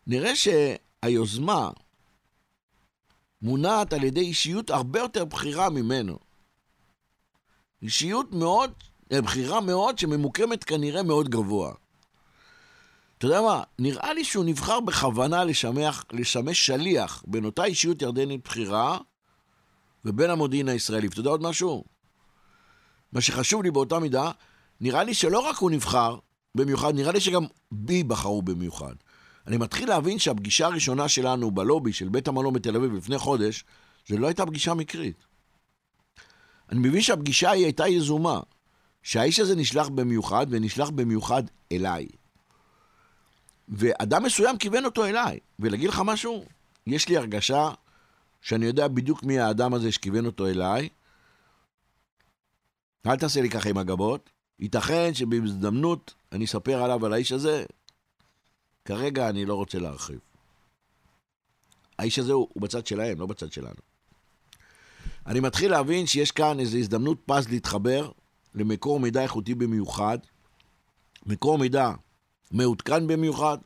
נראה 0.09 0.33
שהיוזמה 0.37 1.71
מונעת 3.43 3.93
על 3.93 4.05
ידי 4.05 4.21
אישיות 4.21 4.71
הרבה 4.71 5.01
יותר 5.01 5.25
בכירה 5.25 5.71
ממנו. 5.71 6.19
אישיות 7.83 8.33
מאוד, 8.33 8.71
אה, 9.13 9.23
בכירה 9.23 9.61
מאוד, 9.61 9.99
שממוקמת 9.99 10.65
כנראה 10.65 11.03
מאוד 11.03 11.29
גבוה. 11.29 11.73
אתה 13.19 13.27
יודע 13.27 13.41
מה, 13.41 13.63
נראה 13.79 14.13
לי 14.13 14.25
שהוא 14.25 14.45
נבחר 14.45 14.81
בכוונה 14.81 15.45
לשמח, 15.45 16.05
לשמש 16.13 16.67
שליח 16.67 17.25
בין 17.27 17.45
אותה 17.45 17.65
אישיות 17.65 18.03
ירדנית 18.03 18.45
בכירה 18.45 18.99
ובין 20.05 20.31
המודיעין 20.31 20.69
הישראלי. 20.69 21.09
ואתה 21.09 21.21
יודע 21.21 21.31
עוד 21.31 21.43
משהו? 21.43 21.85
מה 23.13 23.21
שחשוב 23.21 23.63
לי 23.63 23.71
באותה 23.71 23.99
מידה, 23.99 24.31
נראה 24.81 25.05
לי 25.05 25.15
שלא 25.15 25.39
רק 25.39 25.57
הוא 25.57 25.71
נבחר 25.71 26.19
במיוחד, 26.55 26.95
נראה 26.95 27.13
לי 27.13 27.21
שגם 27.21 27.45
בי 27.73 28.03
בחרו 28.03 28.43
במיוחד. 28.43 28.95
אני 29.49 29.57
מתחיל 29.57 29.89
להבין 29.89 30.19
שהפגישה 30.19 30.67
הראשונה 30.67 31.09
שלנו 31.09 31.51
בלובי 31.51 31.93
של 31.93 32.09
בית 32.09 32.29
המלון 32.29 32.55
בתל 32.55 32.77
אביב 32.77 32.95
לפני 32.95 33.19
חודש, 33.19 33.65
זה 34.07 34.17
לא 34.17 34.27
הייתה 34.27 34.47
פגישה 34.47 34.75
מקרית. 34.75 35.25
אני 36.73 36.89
מבין 36.89 37.01
שהפגישה 37.01 37.51
היא 37.51 37.65
הייתה 37.65 37.89
יזומה, 37.89 38.41
שהאיש 39.03 39.41
הזה 39.41 39.57
נשלח 39.57 39.89
במיוחד, 39.89 40.47
ונשלח 40.51 40.91
במיוחד 40.91 41.43
אליי. 41.73 42.07
ואדם 43.69 44.23
מסוים 44.23 44.59
כיוון 44.59 44.85
אותו 44.85 45.05
אליי. 45.05 45.39
ולהגיד 45.59 45.89
לך 45.89 46.03
משהו, 46.05 46.45
יש 46.87 47.09
לי 47.09 47.17
הרגשה 47.17 47.71
שאני 48.41 48.67
יודע 48.67 48.89
בדיוק 48.89 49.23
מי 49.23 49.39
האדם 49.39 49.75
הזה 49.75 49.93
שכיוון 49.93 50.27
אותו 50.27 50.47
אליי. 50.47 50.89
אל 53.07 53.17
תעשה 53.17 53.41
לי 53.41 53.51
ככה 53.51 53.69
עם 53.69 53.79
הגבות. 53.79 54.31
ייתכן 54.61 55.15
שבהזדמנות 55.15 56.15
אני 56.33 56.45
אספר 56.45 56.83
עליו, 56.83 57.07
על 57.07 57.13
האיש 57.13 57.33
הזה. 57.33 57.65
כרגע 58.89 59.29
אני 59.29 59.45
לא 59.45 59.55
רוצה 59.55 59.79
להרחיב. 59.79 60.19
האיש 61.99 62.19
הזה 62.19 62.33
הוא, 62.33 62.49
הוא 62.53 62.63
בצד 62.63 62.87
שלהם, 62.87 63.21
לא 63.21 63.27
בצד 63.27 63.53
שלנו. 63.53 63.81
אני 65.27 65.41
מתחיל 65.41 65.71
להבין 65.71 66.07
שיש 66.07 66.31
כאן 66.31 66.61
איזו 66.61 66.79
הזדמנות 66.79 67.19
פז 67.27 67.49
להתחבר 67.49 68.11
למקור 68.55 69.01
מידע 69.01 69.23
איכותי 69.23 69.55
במיוחד, 69.55 70.19
מקור 71.27 71.59
מידע 71.59 71.93
מעודכן 72.51 73.07
במיוחד, 73.07 73.59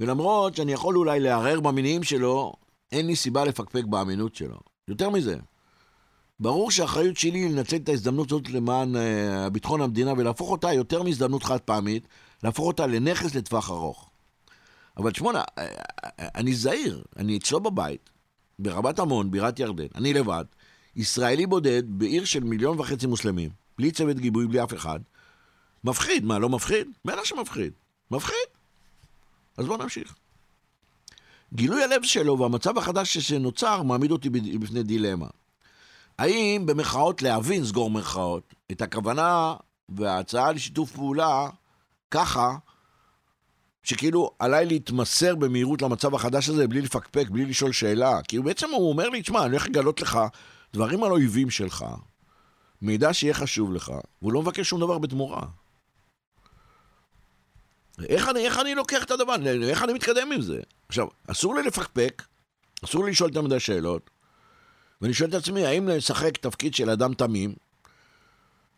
ולמרות 0.00 0.56
שאני 0.56 0.72
יכול 0.72 0.96
אולי 0.96 1.20
לערער 1.20 1.60
במניעים 1.60 2.02
שלו, 2.02 2.52
אין 2.92 3.06
לי 3.06 3.16
סיבה 3.16 3.44
לפקפק 3.44 3.84
באמינות 3.84 4.34
שלו. 4.34 4.58
יותר 4.88 5.10
מזה, 5.10 5.36
ברור 6.40 6.70
שהאחריות 6.70 7.16
שלי 7.16 7.38
היא 7.38 7.50
לנצל 7.50 7.76
את 7.76 7.88
ההזדמנות 7.88 8.32
הזאת 8.32 8.50
למען 8.50 8.96
uh, 8.96 9.50
ביטחון 9.50 9.80
המדינה 9.80 10.12
ולהפוך 10.12 10.50
אותה 10.50 10.72
יותר 10.72 11.02
מהזדמנות 11.02 11.42
חד 11.42 11.60
פעמית, 11.60 12.08
להפוך 12.42 12.66
אותה 12.66 12.86
לנכס 12.86 13.34
לטווח 13.34 13.70
ארוך. 13.70 14.11
אבל 14.96 15.14
שמונה, 15.14 15.42
אה, 15.58 15.64
אה, 16.04 16.28
אני 16.34 16.54
זהיר, 16.54 17.02
אני 17.16 17.36
אצלו 17.36 17.60
בבית, 17.60 18.10
ברבת 18.58 18.98
עמון, 18.98 19.30
בירת 19.30 19.58
ירדן, 19.58 19.86
אני 19.94 20.12
לבד, 20.14 20.44
ישראלי 20.96 21.46
בודד 21.46 21.82
בעיר 21.86 22.24
של 22.24 22.44
מיליון 22.44 22.80
וחצי 22.80 23.06
מוסלמים, 23.06 23.50
בלי 23.78 23.90
צוות 23.90 24.16
גיבוי, 24.16 24.46
בלי 24.46 24.62
אף 24.64 24.74
אחד. 24.74 25.00
מפחיד, 25.84 26.24
מה, 26.24 26.38
לא 26.38 26.48
מפחיד? 26.48 26.88
בטח 27.04 27.24
שמפחיד. 27.24 27.72
מפחיד. 28.10 28.48
אז 29.56 29.66
בואו 29.66 29.82
נמשיך. 29.82 30.14
גילוי 31.54 31.82
הלב 31.82 32.02
שלו 32.02 32.38
והמצב 32.38 32.78
החדש 32.78 33.18
שנוצר 33.18 33.82
מעמיד 33.82 34.10
אותי 34.10 34.30
בפני 34.30 34.82
דילמה. 34.82 35.26
האם 36.18 36.66
במרכאות 36.66 37.22
להבין, 37.22 37.64
סגור 37.64 37.90
מרכאות, 37.90 38.54
את 38.72 38.82
הכוונה 38.82 39.54
וההצעה 39.88 40.52
לשיתוף 40.52 40.92
פעולה 40.92 41.48
ככה, 42.10 42.56
שכאילו 43.82 44.30
עליי 44.38 44.66
להתמסר 44.66 45.34
במהירות 45.34 45.82
למצב 45.82 46.14
החדש 46.14 46.48
הזה 46.48 46.68
בלי 46.68 46.80
לפקפק, 46.80 47.28
בלי 47.30 47.44
לשאול 47.44 47.72
שאלה. 47.72 48.22
כי 48.28 48.40
בעצם 48.40 48.70
הוא 48.70 48.88
אומר 48.88 49.08
לי, 49.08 49.22
תשמע, 49.22 49.42
אני 49.42 49.50
הולך 49.50 49.66
לגלות 49.66 50.00
לך 50.00 50.18
דברים 50.72 51.04
על 51.04 51.10
אויבים 51.10 51.50
שלך, 51.50 51.84
מידע 52.82 53.12
שיהיה 53.12 53.34
חשוב 53.34 53.72
לך, 53.72 53.92
והוא 54.22 54.32
לא 54.32 54.42
מבקש 54.42 54.68
שום 54.68 54.80
דבר 54.80 54.98
בתמורה. 54.98 55.42
איך 58.08 58.28
אני, 58.28 58.40
איך 58.40 58.58
אני 58.58 58.74
לוקח 58.74 59.04
את 59.04 59.10
הדבר? 59.10 59.34
איך 59.62 59.82
אני 59.82 59.92
מתקדם 59.92 60.32
עם 60.32 60.40
זה? 60.40 60.60
עכשיו, 60.88 61.06
אסור 61.26 61.54
לי 61.54 61.62
לפקפק, 61.62 62.22
אסור 62.84 63.04
לי 63.04 63.10
לשאול 63.10 63.30
יותר 63.30 63.42
מדי 63.42 63.60
שאלות, 63.60 64.10
ואני 65.00 65.14
שואל 65.14 65.30
את 65.30 65.34
עצמי, 65.34 65.66
האם 65.66 65.88
לשחק 65.88 66.36
תפקיד 66.36 66.74
של 66.74 66.90
אדם 66.90 67.14
תמים, 67.14 67.54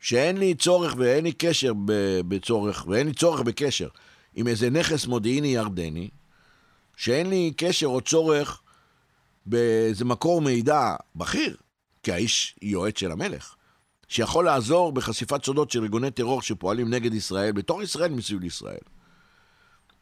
שאין 0.01 0.37
לי 0.39 0.55
צורך 0.55 0.95
ואין 0.99 1.25
לי 1.25 1.33
קשר 1.33 1.73
בצורך, 2.29 2.87
ואין 2.87 3.07
לי 3.07 3.13
צורך 3.13 3.41
בקשר 3.41 3.89
עם 4.35 4.49
איזה 4.49 4.71
נכס 4.71 5.07
מודיעיני 5.07 5.49
ירדני, 5.49 6.11
שאין 6.97 7.31
לי 7.31 7.53
קשר 7.57 7.87
או 7.87 8.01
צורך 8.01 8.63
באיזה 9.47 10.05
מקור 10.05 10.41
מידע 10.41 10.97
בכיר, 11.17 11.57
כי 12.03 12.13
האיש 12.13 12.57
יועץ 12.63 12.99
של 12.99 13.13
המלך, 13.13 13.57
שיכול 14.09 14.45
לעזור 14.45 14.93
בחשיפת 14.93 15.45
סודות 15.45 15.71
של 15.71 15.83
ארגוני 15.83 16.11
טרור 16.11 16.43
שפועלים 16.43 16.91
נגד 16.95 17.15
ישראל, 17.15 17.53
בתוך 17.53 17.83
ישראל 17.83 18.13
מסביב 18.13 18.41
לישראל. 18.41 18.85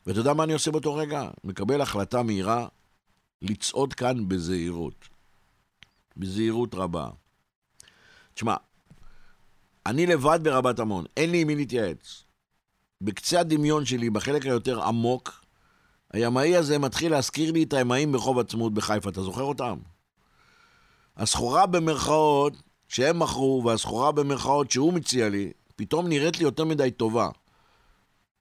ואתה 0.06 0.20
יודע 0.20 0.32
מה 0.32 0.44
אני 0.44 0.52
עושה 0.52 0.70
באותו 0.70 0.94
רגע? 0.94 1.30
מקבל 1.44 1.80
החלטה 1.80 2.22
מהירה 2.22 2.66
לצעוד 3.42 3.94
כאן 3.94 4.28
בזהירות. 4.28 5.08
בזהירות 6.16 6.74
רבה. 6.74 7.10
תשמע, 8.34 8.56
אני 9.86 10.06
לבד 10.06 10.40
ברבת 10.42 10.80
עמון, 10.80 11.04
אין 11.16 11.30
לי 11.30 11.40
עם 11.40 11.46
מי 11.46 11.56
להתייעץ. 11.56 12.24
בקצה 13.02 13.40
הדמיון 13.40 13.84
שלי, 13.84 14.10
בחלק 14.10 14.46
היותר 14.46 14.82
עמוק, 14.82 15.44
הימאי 16.12 16.56
הזה 16.56 16.78
מתחיל 16.78 17.12
להזכיר 17.12 17.52
לי 17.52 17.62
את 17.62 17.72
הימאים 17.72 18.12
ברחוב 18.12 18.38
עצמאות 18.38 18.74
בחיפה, 18.74 19.10
אתה 19.10 19.22
זוכר 19.22 19.42
אותם? 19.42 19.78
הסחורה 21.16 21.66
במרכאות 21.66 22.52
שהם 22.88 23.18
מכרו, 23.18 23.62
והסחורה 23.66 24.12
במרכאות 24.12 24.70
שהוא 24.70 24.92
מציע 24.92 25.28
לי, 25.28 25.52
פתאום 25.76 26.08
נראית 26.08 26.38
לי 26.38 26.44
יותר 26.44 26.64
מדי 26.64 26.90
טובה. 26.90 27.28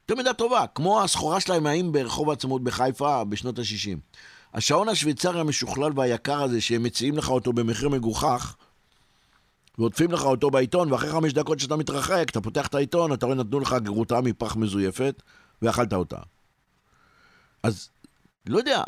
יותר 0.03 0.21
מדי 0.21 0.29
טובה, 0.37 0.65
כמו 0.75 1.01
הסחורה 1.01 1.39
של 1.39 1.51
הימאים 1.51 1.91
ברחוב 1.91 2.29
העצמאות 2.29 2.63
בחיפה 2.63 3.23
בשנות 3.23 3.59
ה-60. 3.59 4.17
השעון 4.53 4.89
השוויצרי 4.89 5.39
המשוכלל 5.39 5.91
והיקר 5.95 6.41
הזה, 6.41 6.61
שהם 6.61 6.83
מציעים 6.83 7.17
לך 7.17 7.29
אותו 7.29 7.53
במחיר 7.53 7.89
מגוחך, 7.89 8.55
ועוטפים 9.77 10.11
לך 10.11 10.23
אותו 10.23 10.51
בעיתון, 10.51 10.91
ואחרי 10.91 11.11
חמש 11.11 11.33
דקות 11.33 11.59
שאתה 11.59 11.75
מתרחק, 11.75 12.25
אתה 12.31 12.41
פותח 12.41 12.67
את 12.67 12.75
העיתון, 12.75 13.13
אתה 13.13 13.25
רואה 13.25 13.37
נתנו 13.37 13.59
לך 13.59 13.75
גרוטה 13.83 14.21
מפח 14.21 14.55
מזויפת, 14.55 15.21
ואכלת 15.61 15.93
אותה. 15.93 16.17
אז, 17.63 17.89
לא 18.45 18.57
יודע, 18.57 18.83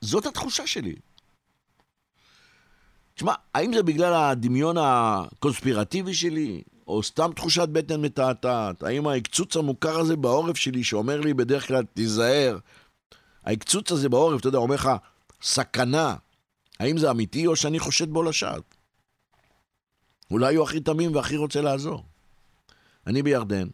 זאת 0.00 0.26
התחושה 0.26 0.66
שלי. 0.66 0.94
תשמע, 3.14 3.34
האם 3.54 3.72
זה 3.72 3.82
בגלל 3.82 4.14
הדמיון 4.14 4.76
הקונספירטיבי 4.80 6.14
שלי, 6.14 6.62
או 6.86 7.02
סתם 7.02 7.30
תחושת 7.36 7.68
בטן 7.68 8.00
מתעתעת? 8.00 8.82
האם 8.82 9.06
ההקצוץ 9.06 9.56
המוכר 9.56 9.98
הזה 9.98 10.16
בעורף 10.16 10.56
שלי, 10.56 10.84
שאומר 10.84 11.20
לי 11.20 11.34
בדרך 11.34 11.68
כלל, 11.68 11.84
תיזהר, 11.94 12.58
ההקצוץ 13.44 13.92
הזה 13.92 14.08
בעורף, 14.08 14.40
אתה 14.40 14.48
יודע, 14.48 14.58
אומר 14.58 14.74
לך, 14.74 14.90
סכנה. 15.42 16.16
האם 16.80 16.98
זה 16.98 17.10
אמיתי 17.10 17.46
או 17.46 17.56
שאני 17.56 17.78
חושד 17.78 18.10
בו 18.10 18.22
לשווא? 18.22 18.58
אולי 20.30 20.54
הוא 20.54 20.64
הכי 20.64 20.80
תמים 20.80 21.14
והכי 21.14 21.36
רוצה 21.36 21.60
לעזור. 21.60 22.04
אני 23.06 23.22
בירדן, 23.22 23.68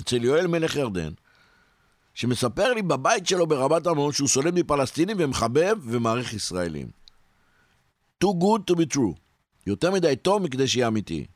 אצל 0.00 0.24
יואל 0.24 0.46
מלך 0.46 0.76
ירדן, 0.76 1.12
שמספר 2.14 2.72
לי 2.72 2.82
בבית 2.82 3.26
שלו 3.26 3.46
ברבת 3.46 3.86
עמון 3.86 4.12
שהוא 4.12 4.28
סולד 4.28 4.54
מפלסטינים 4.54 5.16
ומחבב 5.20 5.76
ומעריך 5.82 6.32
ישראלים. 6.32 7.02
too 8.24 8.34
good 8.40 8.70
to 8.70 8.74
be 8.76 8.94
true. 8.94 9.14
יותר 9.66 9.90
מדי 9.90 10.16
טוב 10.16 10.42
מכדי 10.42 10.68
שיהיה 10.68 10.88
אמיתי. 10.88 11.26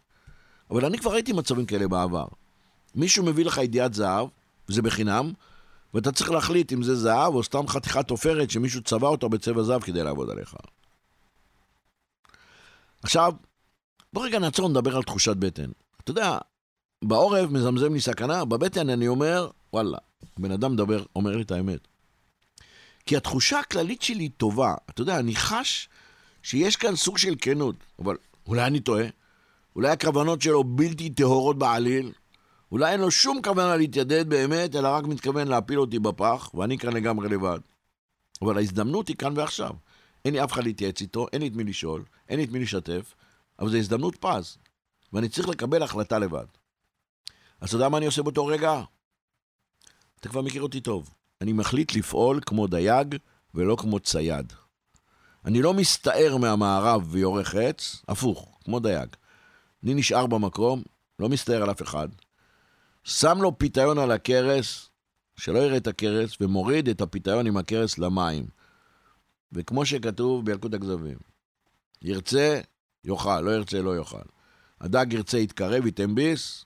אבל 0.71 0.85
אני 0.85 0.99
כבר 0.99 1.13
ראיתי 1.13 1.33
מצבים 1.33 1.67
כאלה 1.67 1.89
בעבר. 1.89 2.27
מישהו 2.95 3.25
מביא 3.25 3.45
לך 3.45 3.59
ידיעת 3.59 3.95
זהב, 3.95 4.29
וזה 4.69 4.83
בחינם, 4.83 5.33
ואתה 5.95 6.13
צריך 6.13 6.31
להחליט 6.31 6.73
אם 6.73 6.83
זה 6.83 6.95
זהב 6.95 7.35
או 7.35 7.43
סתם 7.43 7.69
חתיכת 7.69 8.11
עופרת 8.11 8.51
שמישהו 8.51 8.83
צבע 8.83 9.09
אותו 9.09 9.29
בצבע 9.29 9.63
זהב 9.63 9.83
כדי 9.83 10.05
לעבוד 10.05 10.31
עליך. 10.31 10.55
עכשיו, 13.03 13.33
בוא 14.17 14.27
רגע 14.27 14.39
נעצור 14.39 14.67
ונדבר 14.67 14.97
על 14.97 15.03
תחושת 15.03 15.37
בטן. 15.37 15.71
אתה 16.01 16.11
יודע, 16.11 16.39
בעורף 17.05 17.51
מזמזם 17.51 17.95
לי 17.95 18.01
סכנה, 18.01 18.45
בבטן 18.45 18.91
אני 18.91 19.09
אומר, 19.09 19.51
וואלה, 19.73 19.99
בן 20.39 20.51
אדם 20.51 20.73
מדבר, 20.73 21.05
אומר 21.17 21.37
לי 21.37 21.43
את 21.43 21.51
האמת. 21.51 21.89
כי 23.07 23.17
התחושה 23.17 23.59
הכללית 23.59 24.03
שלי 24.03 24.23
היא 24.23 24.31
טובה. 24.37 24.75
אתה 24.91 25.03
יודע, 25.03 25.19
אני 25.19 25.37
חש 25.37 25.89
שיש 26.43 26.77
כאן 26.77 26.97
סוג 26.97 27.19
של 27.19 27.35
כנות, 27.41 27.75
אבל 27.99 28.17
אולי 28.47 28.65
אני 28.65 28.81
טועה. 28.81 29.07
אולי 29.77 29.89
הכוונות 29.89 30.43
שלו 30.43 30.65
בלתי 30.65 31.11
טהורות 31.11 31.59
בעליל, 31.59 32.13
אולי 32.73 32.93
אין 32.93 33.01
לו 33.01 33.11
שום 33.11 33.43
כוונה 33.43 33.77
להתיידד 33.77 34.29
באמת, 34.29 34.77
אלא 34.77 34.89
רק 34.89 35.05
מתכוון 35.05 35.49
להפיל 35.49 35.81
אותי 35.81 35.99
בפח, 35.99 36.51
ואני 36.55 36.79
כאן 36.79 36.93
לגמרי 36.93 37.29
לבד. 37.29 37.59
אבל 38.43 38.59
ההזדמנות 38.59 39.09
היא 39.09 39.17
כאן 39.17 39.33
ועכשיו. 39.37 39.71
אין 40.25 40.35
לי 40.35 40.45
אף 40.45 40.53
אחד 40.53 40.65
להתייעץ 40.65 41.01
איתו, 41.01 41.27
אין 41.33 41.43
לי 41.43 41.49
את 41.49 41.53
מי 41.53 41.65
לשאול, 41.65 42.05
אין 42.29 42.39
לי 42.39 42.45
את 42.45 42.51
מי 42.51 42.59
לשתף, 42.59 43.15
אבל 43.59 43.71
זו 43.71 43.77
הזדמנות 43.77 44.17
פז, 44.17 44.59
ואני 45.13 45.29
צריך 45.29 45.49
לקבל 45.49 45.83
החלטה 45.83 46.19
לבד. 46.19 46.47
אז 47.61 47.69
אתה 47.69 47.77
יודע 47.77 47.89
מה 47.89 47.99
אני 47.99 48.07
עושה 48.07 48.23
באותו 48.23 48.47
רגע? 48.47 48.83
אתה 50.21 50.29
כבר 50.29 50.43
מכיר 50.43 50.63
אותי 50.63 50.81
טוב. 50.81 51.11
אני 51.41 51.53
מחליט 51.53 51.95
לפעול 51.95 52.41
כמו 52.47 52.67
דייג 52.67 53.17
ולא 53.55 53.77
כמו 53.77 54.01
צייד. 54.01 54.53
אני 55.45 55.63
לא 55.63 55.75
מסתער 55.75 56.37
מהמערב 56.37 57.07
ויורך 57.11 57.55
עץ, 57.55 58.03
הפוך, 58.09 58.59
כמו 58.65 58.81
דייג. 58.81 59.09
אני 59.85 59.95
נשאר 59.95 60.27
במקום, 60.27 60.83
לא 61.19 61.29
מסתער 61.29 61.63
על 61.63 61.71
אף 61.71 61.83
אחד, 61.83 62.09
שם 63.05 63.39
לו 63.43 63.59
פיתיון 63.59 63.99
על 63.99 64.11
הכרס, 64.11 64.91
שלא 65.37 65.59
יראה 65.59 65.77
את 65.77 65.87
הכרס, 65.87 66.37
ומוריד 66.41 66.89
את 66.89 67.01
הפיתיון 67.01 67.47
עם 67.47 67.57
הכרס 67.57 67.99
למים. 67.99 68.47
וכמו 69.53 69.87
שכתוב 69.87 70.45
בילקוט 70.45 70.75
הכזבים, 70.75 71.19
ירצה, 72.03 72.61
יאכל, 73.07 73.41
לא 73.41 73.51
ירצה, 73.51 73.83
לא 73.83 73.97
יאכל. 73.97 74.27
הדג 74.81 75.13
ירצה, 75.13 75.39
יתקרב, 75.39 75.87
ייתן 75.87 76.15
ביס, 76.15 76.65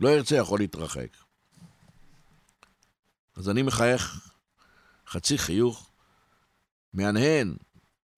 לא 0.00 0.08
ירצה, 0.08 0.36
יכול 0.36 0.58
להתרחק. 0.58 1.16
אז 3.36 3.48
אני 3.48 3.62
מחייך 3.62 4.30
חצי 5.08 5.38
חיוך, 5.38 5.90
מהנהן, 6.92 7.56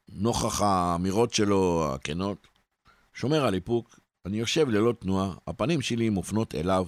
נוכח 0.09 0.61
האמירות 0.61 1.35
שלו 1.35 1.91
הכנות, 1.95 2.47
שומר 3.15 3.45
על 3.47 3.55
איפוק, 3.55 4.01
אני 4.27 4.37
יושב 4.37 4.69
ללא 4.69 4.93
תנועה, 5.01 5.35
הפנים 5.47 5.83
שלי 5.83 6.09
מופנות 6.09 6.55
אליו, 6.55 6.87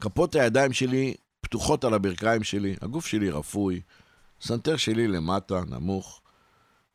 כפות 0.00 0.34
הידיים 0.34 0.72
שלי 0.72 1.14
פתוחות 1.40 1.84
על 1.84 1.94
הברכיים 1.94 2.44
שלי, 2.44 2.76
הגוף 2.80 3.06
שלי 3.06 3.30
רפוי, 3.30 3.80
סנטר 4.40 4.76
שלי 4.76 5.08
למטה, 5.08 5.60
נמוך. 5.66 6.22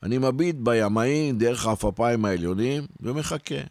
אני 0.04 0.18
מביט 0.18 0.56
בימאי 0.60 1.32
דרך 1.32 1.66
העפעפיים 1.66 2.26
העליונים 2.26 2.88
ומחכה. 3.00 3.62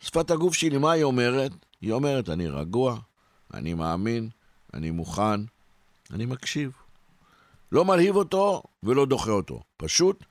שפת 0.00 0.30
הגוף 0.30 0.54
שלי, 0.54 0.78
מה 0.78 0.92
היא 0.92 1.04
אומרת? 1.04 1.52
היא 1.80 1.92
אומרת, 1.92 2.28
אני 2.28 2.48
רגוע, 2.48 2.98
אני 3.54 3.74
מאמין, 3.74 4.28
אני 4.74 4.90
מוכן, 4.90 5.40
אני 6.10 6.26
מקשיב. 6.26 6.72
לא 7.72 7.84
מלהיב 7.84 8.16
אותו 8.16 8.62
ולא 8.82 9.06
דוחה 9.06 9.30
אותו, 9.30 9.62
פשוט 9.76 10.24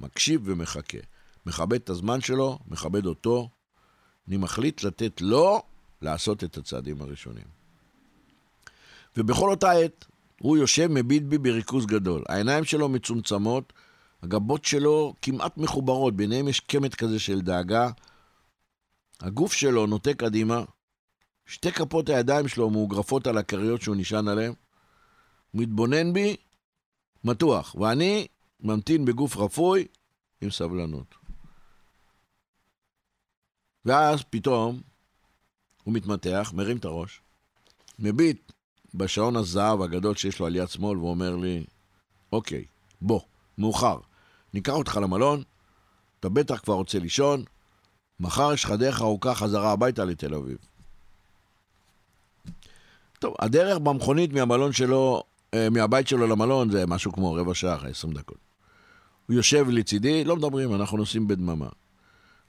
מקשיב 0.00 0.40
ומחכה. 0.44 0.98
מכבד 1.46 1.74
את 1.74 1.90
הזמן 1.90 2.20
שלו, 2.20 2.58
מכבד 2.68 3.06
אותו. 3.06 3.48
אני 4.28 4.36
מחליט 4.36 4.82
לתת 4.82 5.20
לו 5.20 5.62
לעשות 6.02 6.44
את 6.44 6.56
הצעדים 6.56 7.02
הראשונים. 7.02 7.44
ובכל 9.16 9.50
אותה 9.50 9.70
עת, 9.70 10.04
הוא 10.40 10.56
יושב 10.56 10.86
מביט 10.86 11.22
בי 11.22 11.38
בריכוז 11.38 11.86
גדול. 11.86 12.22
העיניים 12.28 12.64
שלו 12.64 12.88
מצומצמות, 12.88 13.72
הגבות 14.22 14.64
שלו 14.64 15.14
כמעט 15.22 15.58
מחוברות, 15.58 16.16
ביניהם 16.16 16.48
יש 16.48 16.60
קמט 16.60 16.94
כזה 16.94 17.18
של 17.18 17.40
דאגה. 17.40 17.90
הגוף 19.20 19.52
שלו 19.52 19.86
נוטה 19.86 20.14
קדימה, 20.14 20.64
שתי 21.46 21.72
כפות 21.72 22.08
הידיים 22.08 22.48
שלו 22.48 22.70
מאוגרפות 22.70 23.26
על 23.26 23.38
הכריות 23.38 23.82
שהוא 23.82 23.96
נשען 23.96 24.28
עליהן. 24.28 24.52
מתבונן 25.54 26.12
בי, 26.12 26.36
מתוח, 27.24 27.74
ואני 27.74 28.26
ממתין 28.60 29.04
בגוף 29.04 29.36
רפוי 29.36 29.86
עם 30.40 30.50
סבלנות. 30.50 31.14
ואז 33.84 34.22
פתאום 34.30 34.80
הוא 35.84 35.94
מתמתח, 35.94 36.52
מרים 36.54 36.76
את 36.76 36.84
הראש, 36.84 37.20
מביט 37.98 38.52
בשעון 38.94 39.36
הזהב 39.36 39.82
הגדול 39.82 40.14
שיש 40.14 40.40
לו 40.40 40.46
על 40.46 40.56
יד 40.56 40.68
שמאל 40.68 40.98
ואומר 40.98 41.36
לי, 41.36 41.64
אוקיי, 42.32 42.64
בוא, 43.00 43.20
מאוחר, 43.58 43.98
ניקח 44.54 44.72
אותך 44.72 44.98
למלון, 45.02 45.42
אתה 46.20 46.28
בטח 46.28 46.58
כבר 46.58 46.74
רוצה 46.74 46.98
לישון, 46.98 47.44
מחר 48.20 48.52
יש 48.52 48.64
לך 48.64 48.70
דרך 48.70 49.00
ארוכה 49.00 49.34
חזרה 49.34 49.72
הביתה 49.72 50.04
לתל 50.04 50.34
אביב. 50.34 50.56
טוב, 53.18 53.34
הדרך 53.38 53.78
במכונית 53.78 54.32
מהמלון 54.32 54.72
שלו, 54.72 55.22
אה, 55.54 55.70
מהבית 55.70 56.08
שלו 56.08 56.26
למלון 56.26 56.70
זה 56.70 56.86
משהו 56.86 57.12
כמו 57.12 57.34
רבע 57.34 57.54
שעה, 57.54 57.88
20 57.88 58.12
דקות. 58.12 58.38
הוא 59.26 59.36
יושב 59.36 59.66
לצידי, 59.68 60.24
לא 60.24 60.36
מדברים, 60.36 60.74
אנחנו 60.74 60.96
נוסעים 60.96 61.28
בדממה. 61.28 61.68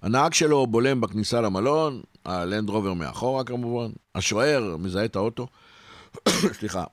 הנהג 0.02 0.34
שלו 0.34 0.68
בולם 0.68 1.02
בכניסה 1.02 1.42
למלון, 1.42 2.02
הלנד 2.26 2.70
רובר 2.70 2.94
מאחורה 2.94 3.44
כמובן, 3.44 3.92
השוער 4.16 4.78
מזהה 4.78 5.06
את 5.06 5.16
האוטו, 5.16 5.48
סליחה, 6.60 6.84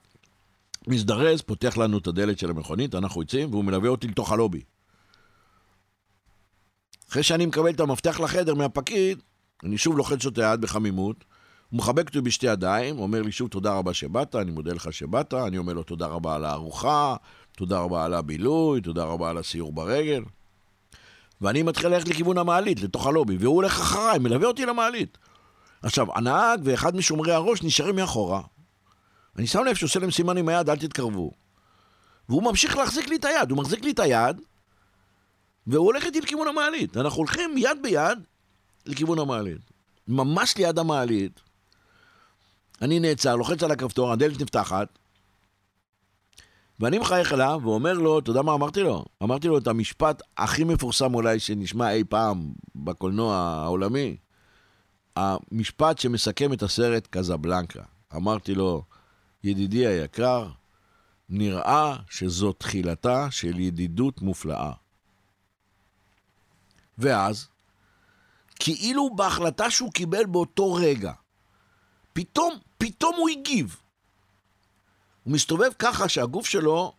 מזדרז, 0.89 1.43
פותח 1.43 1.77
לנו 1.77 1.99
את 1.99 2.07
הדלת 2.07 2.39
של 2.39 2.51
המכונית, 2.51 2.95
אנחנו 2.95 3.23
יוצאים, 3.23 3.51
והוא 3.51 3.65
מלווה 3.65 3.89
אותי 3.89 4.09
לתוך 4.09 4.33
הלובי. 4.33 4.61
אחרי 7.11 7.23
שאני 7.23 7.47
מקבל 7.47 7.71
את 7.71 7.81
המפתח 7.81 8.21
לחדר 8.21 8.55
מהפקיד, 8.55 9.23
אני 9.65 9.79
שוב 9.79 9.99
לוחץ 9.99 10.25
לו 10.25 10.31
את 10.31 10.39
היד 10.39 10.61
בחמימות, 10.61 11.25
הוא 11.71 11.79
מחבק 11.79 12.07
אותי 12.09 12.21
בשתי 12.21 12.47
ידיים, 12.47 12.99
אומר 12.99 13.23
לי 13.23 13.33
שוב 13.33 13.49
תודה 13.49 13.75
רבה 13.75 13.95
שבאת, 13.95 14.35
אני 14.35 14.51
מודה 14.51 14.73
לך 14.73 14.93
שבאת, 14.93 15.35
אני 15.35 15.59
אומר 15.59 15.73
לו 15.73 15.83
תודה 15.83 16.07
רבה 16.07 16.35
על 16.35 16.45
הארוחה, 16.45 17.17
תודה 17.57 17.79
רבה 17.79 18.05
על 18.05 18.15
הבילוי, 18.15 18.81
תודה 18.81 19.05
רבה 19.05 19.31
על 19.31 19.39
הסיור 19.39 19.73
ברגל. 19.73 20.23
ואני 21.41 21.63
מתחיל 21.63 21.89
ללכת 21.89 22.09
לכיוון 22.09 22.39
המעלית, 22.39 22.81
לתוך 22.81 23.07
הלובי, 23.07 23.37
והוא 23.37 23.55
הולך 23.55 23.81
אחריי, 23.81 24.19
מלווה 24.19 24.47
אותי 24.47 24.67
למעלית. 24.67 25.19
עכשיו, 25.83 26.07
הנהג 26.15 26.61
ואחד 26.65 26.97
משומרי 26.97 27.33
הראש 27.33 27.63
נשארים 27.63 27.97
מאחורה. 27.97 28.41
אני 29.37 29.47
שם 29.47 29.65
לב 29.65 29.75
שהוא 29.75 29.89
עושה 29.89 30.01
להם 30.01 30.11
סימן 30.11 30.37
עם 30.37 30.49
היד, 30.49 30.71
אל 30.71 30.77
תתקרבו. 30.77 31.31
והוא 32.29 32.43
ממשיך 32.43 32.77
להחזיק 32.77 33.09
לי 33.09 33.17
את 33.17 33.25
היד, 33.25 33.51
הוא 33.51 33.59
מחזיק 33.59 33.85
לי 33.85 33.91
את 33.91 33.99
היד, 33.99 34.41
והוא 35.67 35.87
הולך 35.87 36.05
איתי 36.05 36.21
לכיוון 36.21 36.49
המעלית. 36.49 36.97
אנחנו 36.97 37.19
הולכים 37.19 37.55
יד 37.59 37.79
ביד 37.83 38.19
לכיוון 38.87 39.19
המעלית. 39.19 39.61
ממש 40.09 40.57
ליד 40.57 40.79
המעלית. 40.79 41.41
אני 42.83 43.01
נעצר, 43.01 43.37
לוחץ 43.37 43.63
על 43.63 43.71
הכפתור, 43.71 44.13
הדלת 44.13 44.41
נפתחת, 44.41 44.99
ואני 46.81 46.99
מחייך 46.99 47.33
אליו 47.33 47.61
ואומר 47.63 47.93
לו, 47.93 48.19
אתה 48.19 48.31
יודע 48.31 48.43
מה 48.43 48.55
אמרתי 48.55 48.83
לו? 48.83 49.05
אמרתי 49.23 49.49
לו 49.49 49.59
את 49.59 49.67
המשפט 49.67 50.23
הכי 50.37 50.65
מפורסם 50.65 51.15
אולי 51.15 51.41
שנשמע 51.41 51.93
אי 51.93 52.05
פעם 52.05 52.53
בקולנוע 52.75 53.37
העולמי. 53.37 54.17
המשפט 55.17 55.99
שמסכם 55.99 56.53
את 56.53 56.63
הסרט 56.63 57.09
קזבלנקה. 57.11 57.83
אמרתי 58.17 58.55
לו, 58.55 58.83
ידידי 59.45 59.87
היקר, 59.87 60.49
נראה 61.29 61.97
שזו 62.11 62.53
תחילתה 62.53 63.31
של 63.31 63.59
ידידות 63.61 64.23
מופלאה. 64.23 64.73
ואז, 66.99 67.49
כאילו 68.59 69.17
בהחלטה 69.17 69.71
שהוא 69.71 69.93
קיבל 69.93 70.27
באותו 70.27 70.75
רגע, 70.75 71.13
פתאום, 72.13 72.55
פתאום 72.79 73.15
הוא 73.17 73.29
הגיב. 73.29 73.77
הוא 75.25 75.33
מסתובב 75.33 75.71
ככה 75.79 76.09
שהגוף 76.09 76.47
שלו, 76.47 76.93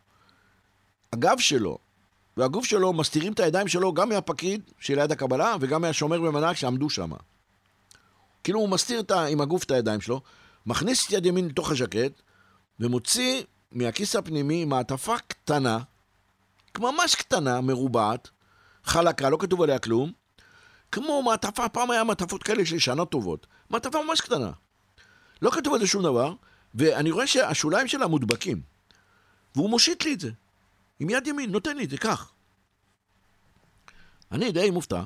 הגב 1.13 1.39
שלו 1.39 1.77
והגוף 2.37 2.65
שלו 2.65 2.93
מסתירים 2.93 3.33
את 3.33 3.39
הידיים 3.39 3.67
שלו 3.67 3.93
גם 3.93 4.09
מהפקיד 4.09 4.61
שליד 4.79 5.11
הקבלה 5.11 5.55
וגם 5.59 5.81
מהשומר 5.81 6.21
במנהג 6.21 6.55
שעמדו 6.55 6.89
שם. 6.89 7.11
כאילו 8.43 8.59
הוא 8.59 8.69
מסתיר 8.69 8.99
את, 8.99 9.11
עם 9.11 9.41
הגוף 9.41 9.63
את 9.63 9.71
הידיים 9.71 10.01
שלו, 10.01 10.21
מכניס 10.65 11.05
את 11.05 11.11
יד 11.11 11.25
ימין 11.25 11.47
לתוך 11.47 11.71
הז'קט 11.71 12.21
ומוציא 12.79 13.43
מהכיס 13.71 14.15
הפנימי 14.15 14.65
מעטפה 14.65 15.17
קטנה, 15.27 15.79
ממש 16.79 17.15
קטנה, 17.15 17.61
מרובעת, 17.61 18.29
חלקה, 18.83 19.29
לא 19.29 19.37
כתוב 19.39 19.61
עליה 19.61 19.79
כלום, 19.79 20.11
כמו 20.91 21.23
מעטפה, 21.23 21.69
פעם 21.69 21.91
היה 21.91 22.03
מעטפות 22.03 22.43
כאלה 22.43 22.65
של 22.65 22.79
שנה 22.79 23.05
טובות, 23.05 23.47
מעטפה 23.69 24.03
ממש 24.03 24.21
קטנה. 24.21 24.51
לא 25.41 25.51
כתוב 25.51 25.73
על 25.73 25.79
זה 25.79 25.87
שום 25.87 26.03
דבר, 26.03 26.33
ואני 26.75 27.11
רואה 27.11 27.27
שהשוליים 27.27 27.87
שלה 27.87 28.07
מודבקים. 28.07 28.61
והוא 29.55 29.69
מושיט 29.69 30.03
לי 30.03 30.13
את 30.13 30.19
זה. 30.19 30.31
עם 30.99 31.09
יד 31.09 31.27
ימין, 31.27 31.51
נותן 31.51 31.77
לי 31.77 31.83
את 31.83 31.89
זה, 31.89 31.97
כך. 31.97 32.31
אני 34.31 34.51
די 34.51 34.69
מופתע, 34.69 35.03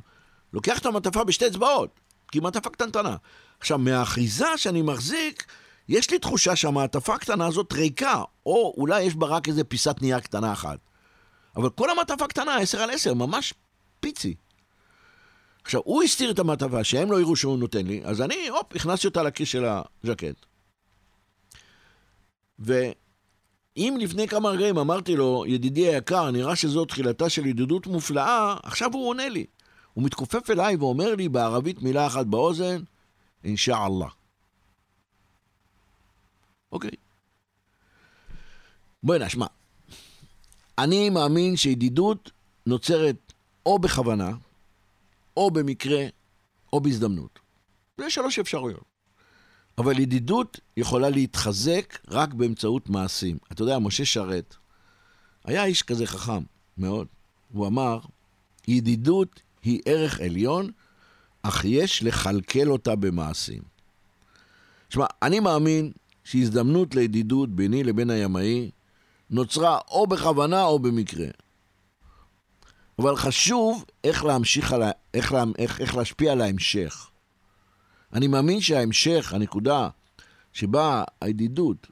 לוקח 0.53 0.79
את 0.79 0.85
המעטפה 0.85 1.23
בשתי 1.23 1.47
אצבעות, 1.47 1.99
כי 2.31 2.37
היא 2.37 2.43
מעטפה 2.43 2.69
קטנטנה. 2.69 3.15
עכשיו, 3.59 3.77
מהאחיזה 3.77 4.57
שאני 4.57 4.81
מחזיק, 4.81 5.45
יש 5.89 6.11
לי 6.11 6.19
תחושה 6.19 6.55
שהמעטפה 6.55 7.15
הקטנה 7.15 7.47
הזאת 7.47 7.73
ריקה, 7.73 8.23
או 8.45 8.73
אולי 8.77 9.03
יש 9.03 9.15
בה 9.15 9.27
רק 9.27 9.47
איזה 9.47 9.63
פיסת 9.63 9.95
נייר 10.01 10.19
קטנה 10.19 10.53
אחת. 10.53 10.79
אבל 11.55 11.69
כל 11.69 11.89
המעטפה 11.89 12.27
קטנה, 12.27 12.57
עשר 12.57 12.81
על 12.81 12.89
עשר, 12.89 13.13
ממש 13.13 13.53
פיצי. 13.99 14.35
עכשיו, 15.63 15.81
הוא 15.85 16.03
הסתיר 16.03 16.31
את 16.31 16.39
המעטפה, 16.39 16.83
שהם 16.83 17.11
לא 17.11 17.19
יראו 17.19 17.35
שהוא 17.35 17.59
נותן 17.59 17.87
לי, 17.87 18.01
אז 18.03 18.21
אני, 18.21 18.47
הופ, 18.47 18.75
הכנסתי 18.75 19.07
אותה 19.07 19.23
לכיס 19.23 19.49
של 19.49 19.65
הז'קט. 19.65 20.45
ואם 22.59 23.97
לפני 23.99 24.27
כמה 24.27 24.49
רגעים 24.49 24.77
אמרתי 24.77 25.15
לו, 25.15 25.43
ידידי 25.47 25.87
היקר, 25.87 26.31
נראה 26.31 26.55
שזו 26.55 26.85
תחילתה 26.85 27.29
של 27.29 27.45
ידידות 27.45 27.87
מופלאה, 27.87 28.55
עכשיו 28.63 28.89
הוא 28.93 29.09
עונה 29.09 29.29
לי. 29.29 29.45
הוא 29.93 30.03
מתכופף 30.03 30.49
אליי 30.49 30.75
ואומר 30.75 31.15
לי 31.15 31.29
בערבית 31.29 31.81
מילה 31.81 32.07
אחת 32.07 32.25
באוזן, 32.25 32.81
אינשאללה. 33.43 34.18
אוקיי. 36.71 36.91
בואי 39.03 39.19
נשמע. 39.19 39.45
אני 40.77 41.09
מאמין 41.09 41.57
שידידות 41.57 42.31
נוצרת 42.65 43.33
או 43.65 43.79
בכוונה, 43.79 44.31
או 45.37 45.51
במקרה, 45.51 46.05
או 46.73 46.79
בהזדמנות. 46.79 47.39
זה 47.97 48.09
שלוש 48.09 48.39
אפשרויות. 48.39 48.83
אבל 49.77 49.99
ידידות 49.99 50.59
יכולה 50.77 51.09
להתחזק 51.09 51.99
רק 52.07 52.33
באמצעות 52.33 52.89
מעשים. 52.89 53.37
אתה 53.51 53.61
יודע, 53.61 53.79
משה 53.79 54.05
שרת 54.05 54.55
היה 55.45 55.65
איש 55.65 55.83
כזה 55.83 56.07
חכם 56.07 56.43
מאוד. 56.77 57.07
הוא 57.53 57.67
אמר, 57.67 57.99
ידידות 58.67 59.41
היא 59.63 59.81
ערך 59.85 60.19
עליון, 60.19 60.71
אך 61.43 61.65
יש 61.65 62.03
לכלכל 62.03 62.67
אותה 62.67 62.95
במעשים. 62.95 63.61
תשמע, 64.87 65.05
אני 65.21 65.39
מאמין 65.39 65.91
שהזדמנות 66.29 66.95
לידידות 66.95 67.49
ביני 67.49 67.83
לבין 67.83 68.09
הימאי 68.09 68.71
נוצרה 69.29 69.79
או 69.91 70.07
בכוונה 70.07 70.63
או 70.63 70.79
במקרה. 70.79 71.27
אבל 72.99 73.15
חשוב 73.15 73.85
איך 74.03 74.25
להמשיך 74.25 74.73
על 74.73 74.83
ה... 74.83 74.91
איך, 75.13 75.31
לה... 75.31 75.43
איך, 75.57 75.81
איך 75.81 75.95
להשפיע 75.95 76.31
על 76.31 76.41
ההמשך. 76.41 77.09
אני 78.13 78.27
מאמין 78.27 78.61
שההמשך, 78.61 79.33
הנקודה 79.33 79.89
שבה 80.53 81.03
הידידות, 81.21 81.87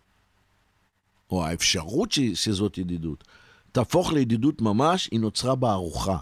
או 1.29 1.45
האפשרות 1.45 2.11
ש... 2.11 2.19
שזאת 2.19 2.77
ידידות, 2.77 3.23
תהפוך 3.71 4.13
לידידות 4.13 4.61
ממש, 4.61 5.09
היא 5.11 5.19
נוצרה 5.19 5.55
בארוחה. 5.55 6.17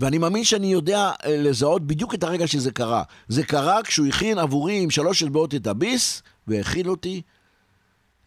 ואני 0.00 0.18
מאמין 0.18 0.44
שאני 0.44 0.72
יודע 0.72 1.12
אה, 1.24 1.36
לזהות 1.36 1.86
בדיוק 1.86 2.14
את 2.14 2.22
הרגע 2.22 2.46
שזה 2.46 2.70
קרה. 2.70 3.02
זה 3.28 3.42
קרה 3.42 3.82
כשהוא 3.82 4.06
הכין 4.06 4.38
עבורי 4.38 4.82
עם 4.82 4.90
שלוש 4.90 5.22
אצבעות 5.22 5.54
את 5.54 5.66
הביס, 5.66 6.22
והכיל 6.46 6.90
אותי 6.90 7.22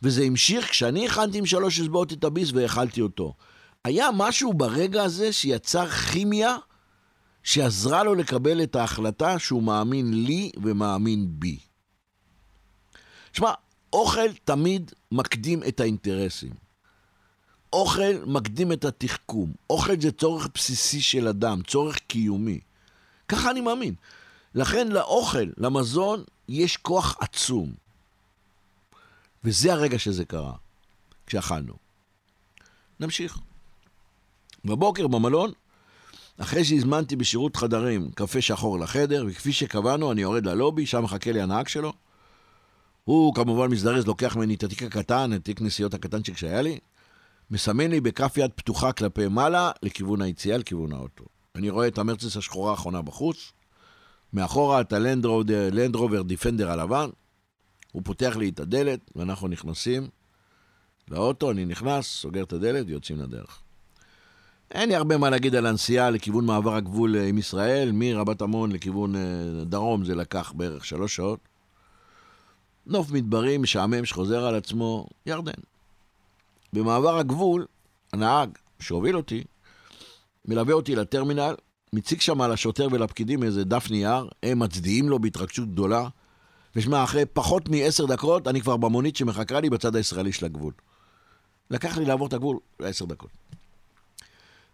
וזה 0.04 0.24
המשיך 0.24 0.70
כשאני 0.70 1.08
הכנתי 1.08 1.38
עם 1.38 1.46
שלוש 1.46 1.80
אצבעות 1.80 2.14
את 2.14 2.24
הביס 2.24 2.52
והאכלתי 2.54 3.02
אותו. 3.02 3.34
היה 3.84 4.10
משהו 4.14 4.54
ברגע 4.54 5.04
הזה 5.04 5.34
שיצר 5.34 5.90
כימיה 5.90 6.56
שעזרה 7.44 8.04
לו 8.04 8.16
לקבל 8.16 8.64
את 8.64 8.76
ההחלטה 8.76 9.40
שהוא 9.40 9.64
מאמין 9.64 10.24
לי 10.26 10.52
ומאמין 10.64 11.26
בי. 11.30 11.58
שמע, 13.34 13.52
אוכל 13.94 14.34
תמיד 14.44 14.92
מקדים 15.12 15.64
את 15.68 15.80
האינטרסים. 15.80 16.63
אוכל 17.74 18.14
מקדים 18.26 18.72
את 18.72 18.86
התחכום. 18.86 19.54
אוכל 19.70 20.02
זה 20.02 20.12
צורך 20.12 20.48
בסיסי 20.54 21.02
של 21.02 21.28
אדם, 21.28 21.62
צורך 21.68 21.98
קיומי. 22.08 22.60
ככה 23.28 23.52
אני 23.52 23.62
מאמין. 23.62 23.96
לכן 24.56 24.88
לאוכל, 24.88 25.48
למזון, 25.58 26.24
יש 26.50 26.78
כוח 26.78 27.18
עצום. 27.20 27.74
וזה 29.44 29.74
הרגע 29.74 30.00
שזה 30.00 30.26
קרה, 30.26 30.54
כשאכלנו. 31.28 31.74
נמשיך. 33.00 33.38
בבוקר 34.66 35.08
במלון, 35.08 35.52
אחרי 36.38 36.66
שהזמנתי 36.66 37.16
בשירות 37.16 37.56
חדרים 37.56 38.12
קפה 38.12 38.42
שחור 38.42 38.80
לחדר, 38.80 39.26
וכפי 39.28 39.54
שקבענו, 39.54 40.12
אני 40.12 40.22
יורד 40.22 40.46
ללובי, 40.46 40.86
שם 40.86 41.04
מחכה 41.04 41.32
לי 41.32 41.42
הנהג 41.42 41.68
שלו. 41.68 41.94
הוא 43.04 43.36
כמובן 43.36 43.72
מזדרז, 43.72 44.08
לוקח 44.08 44.36
ממני 44.36 44.56
את 44.56 44.64
התיק 44.64 44.84
הקטן, 44.84 45.34
את 45.36 45.46
תיק 45.46 45.62
נסיעות 45.62 45.94
הקטנצ'יק 45.94 46.38
שהיה 46.38 46.62
לי, 46.62 46.80
מסמן 47.52 47.92
לי 47.92 48.02
בכף 48.02 48.38
יד 48.38 48.52
פתוחה 48.56 48.92
כלפי 48.92 49.28
מעלה, 49.28 49.72
לכיוון 49.84 50.22
היציאה, 50.22 50.58
לכיוון 50.58 50.94
האוטו. 50.94 51.26
אני 51.56 51.70
רואה 51.70 51.88
את 51.88 51.98
המרצס 51.98 52.38
השחורה 52.38 52.72
האחרונה 52.72 53.02
בחוץ, 53.02 53.52
מאחורה 54.34 54.82
את 54.82 54.94
הלנדרובר 54.94 56.22
דיפנדר 56.22 56.72
הלבן, 56.72 57.10
הוא 57.92 58.02
פותח 58.06 58.36
לי 58.36 58.50
את 58.50 58.60
הדלת, 58.60 59.00
ואנחנו 59.16 59.48
נכנסים 59.48 60.08
לאוטו, 61.08 61.52
אני 61.52 61.66
נכנס, 61.66 62.08
סוגר 62.08 62.44
את 62.44 62.54
הדלת 62.54 62.86
ויוצאים 62.88 63.22
לדרך. 63.22 63.60
אין 64.72 64.90
לי 64.90 64.96
הרבה 64.96 65.18
מה 65.18 65.30
להגיד 65.30 65.56
על 65.56 65.66
הנסיעה 65.66 66.10
לכיוון 66.10 66.46
מעבר 66.46 66.76
הגבול 66.76 67.16
אה, 67.16 67.26
עם 67.28 67.38
ישראל, 67.38 67.92
מרבת 67.94 68.42
עמון 68.42 68.72
לכיוון 68.72 69.16
אה, 69.16 69.22
דרום 69.66 70.06
זה 70.06 70.16
לקח 70.16 70.54
בערך 70.56 70.86
שלוש 70.86 71.16
שעות. 71.16 71.40
נוף 72.88 73.12
מדברי 73.12 73.58
משעמם 73.58 74.06
שחוזר 74.06 74.46
על 74.46 74.56
עצמו, 74.56 75.08
ירדן. 75.26 75.52
במעבר 76.74 77.18
הגבול, 77.18 77.66
הנהג 78.14 78.50
שהוביל 78.80 79.18
אותי, 79.18 79.44
מלווה 80.46 80.74
אותי 80.74 80.96
לטרמינל, 80.96 81.56
מציג 81.94 82.22
שם 82.22 82.42
על 82.42 82.52
השוטר 82.52 82.88
ולפקידים 82.92 83.44
איזה 83.44 83.64
דף 83.64 83.88
נייר, 83.92 84.30
הם 84.44 84.60
מצדיעים 84.60 85.10
לו 85.10 85.20
בהתרגשות 85.20 85.72
גדולה, 85.72 86.08
ושמע, 86.76 87.04
אחרי 87.04 87.26
פחות 87.26 87.70
מעשר 87.70 88.06
דקות, 88.06 88.48
אני 88.48 88.62
כבר 88.62 88.78
במונית 88.78 89.16
שמחכה 89.16 89.60
לי 89.60 89.70
בצד 89.70 89.96
הישראלי 89.96 90.32
של 90.32 90.46
הגבול. 90.46 90.74
לקח 91.72 91.98
לי 91.98 92.06
לעבור 92.06 92.28
את 92.28 92.34
הגבול 92.34 92.58
לעשר 92.80 93.06
דקות. 93.06 93.30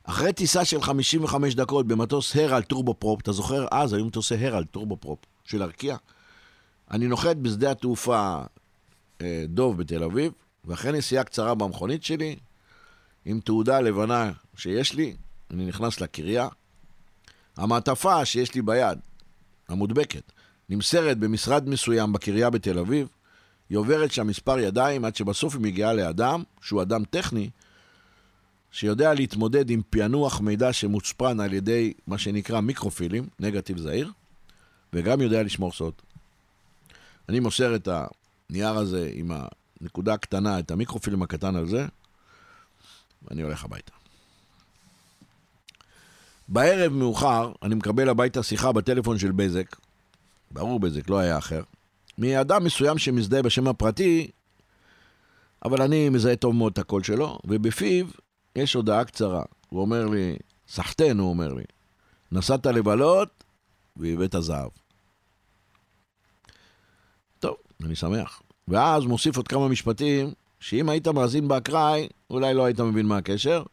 אחרי 0.03 0.33
טיסה 0.33 0.65
של 0.65 0.81
55 0.81 1.55
דקות 1.55 1.87
במטוס 1.87 2.35
Herald 2.35 2.61
טורבופרופ, 2.61 3.21
אתה 3.21 3.31
זוכר? 3.31 3.65
אז 3.71 3.93
היו 3.93 4.05
מטוסי 4.05 4.35
Herald 4.35 4.63
טורבופרופ 4.63 5.19
של 5.43 5.63
ארקיע. 5.63 5.97
אני 6.91 7.07
נוחת 7.07 7.35
בשדה 7.35 7.71
התעופה 7.71 8.41
אה, 9.21 9.43
דב 9.47 9.77
בתל 9.77 10.03
אביב, 10.03 10.31
ואחרי 10.65 10.91
נסיעה 10.91 11.23
קצרה 11.23 11.55
במכונית 11.55 12.03
שלי, 12.03 12.35
עם 13.25 13.39
תעודה 13.39 13.79
לבנה 13.79 14.31
שיש 14.55 14.93
לי, 14.93 15.15
אני 15.51 15.65
נכנס 15.65 16.01
לקריה. 16.01 16.47
המעטפה 17.57 18.25
שיש 18.25 18.55
לי 18.55 18.61
ביד, 18.61 18.99
המודבקת, 19.67 20.31
נמסרת 20.69 21.17
במשרד 21.17 21.69
מסוים 21.69 22.13
בקריה 22.13 22.49
בתל 22.49 22.79
אביב, 22.79 23.07
היא 23.69 23.77
עוברת 23.77 24.11
שם 24.11 24.27
מספר 24.27 24.59
ידיים 24.59 25.05
עד 25.05 25.15
שבסוף 25.15 25.53
היא 25.53 25.61
מגיעה 25.61 25.93
לאדם, 25.93 26.43
שהוא 26.61 26.81
אדם 26.81 27.03
טכני, 27.03 27.49
שיודע 28.71 29.13
להתמודד 29.13 29.69
עם 29.69 29.81
פענוח 29.89 30.41
מידע 30.41 30.73
שמוצפן 30.73 31.39
על 31.39 31.53
ידי 31.53 31.93
מה 32.07 32.17
שנקרא 32.17 32.59
מיקרופילים, 32.59 33.27
נגטיב 33.39 33.77
זעיר, 33.77 34.11
וגם 34.93 35.21
יודע 35.21 35.43
לשמור 35.43 35.71
סוד. 35.71 35.93
אני 37.29 37.39
מוסר 37.39 37.75
את 37.75 37.89
הנייר 38.49 38.77
הזה 38.77 39.11
עם 39.13 39.31
הנקודה 39.81 40.13
הקטנה, 40.13 40.59
את 40.59 40.71
המיקרופילם 40.71 41.21
הקטן 41.21 41.55
על 41.55 41.67
זה, 41.67 41.85
ואני 43.23 43.41
הולך 43.41 43.65
הביתה. 43.65 43.91
בערב 46.47 46.93
מאוחר 46.93 47.51
אני 47.63 47.75
מקבל 47.75 48.09
הביתה 48.09 48.43
שיחה 48.43 48.71
בטלפון 48.71 49.17
של 49.19 49.31
בזק, 49.31 49.75
ברור 50.51 50.79
בזק, 50.79 51.09
לא 51.09 51.19
היה 51.19 51.37
אחר, 51.37 51.63
מאדם 52.17 52.63
מסוים 52.63 52.97
שמזדהה 52.97 53.41
בשם 53.41 53.67
הפרטי, 53.67 54.31
אבל 55.65 55.81
אני 55.81 56.09
מזהה 56.09 56.35
טוב 56.35 56.55
מאוד 56.55 56.71
את 56.71 56.77
הקול 56.77 57.03
שלו, 57.03 57.39
ובפיו 57.45 58.05
יש 58.55 58.73
הודעה 58.73 59.05
קצרה. 59.05 59.43
הוא 59.69 59.81
אומר 59.81 60.05
לי, 60.05 60.37
סחטיין, 60.67 61.19
הוא 61.19 61.29
אומר 61.29 61.53
לי, 61.53 61.63
נסעת 62.31 62.65
לבלות 62.65 63.43
והבאת 63.97 64.35
זהב. 64.39 64.69
טוב, 67.39 67.55
אני 67.83 67.95
שמח. 67.95 68.41
ואז 68.69 69.05
מוסיף 69.05 69.37
עוד 69.37 69.47
כמה 69.47 69.67
משפטים, 69.67 70.31
שאם 70.59 70.89
היית 70.89 71.07
מאזין 71.07 71.47
באקראי, 71.47 72.07
אולי 72.29 72.53
לא 72.53 72.65
היית 72.65 72.79
מבין 72.79 73.05
מה 73.05 73.17
הקשר, 73.17 73.63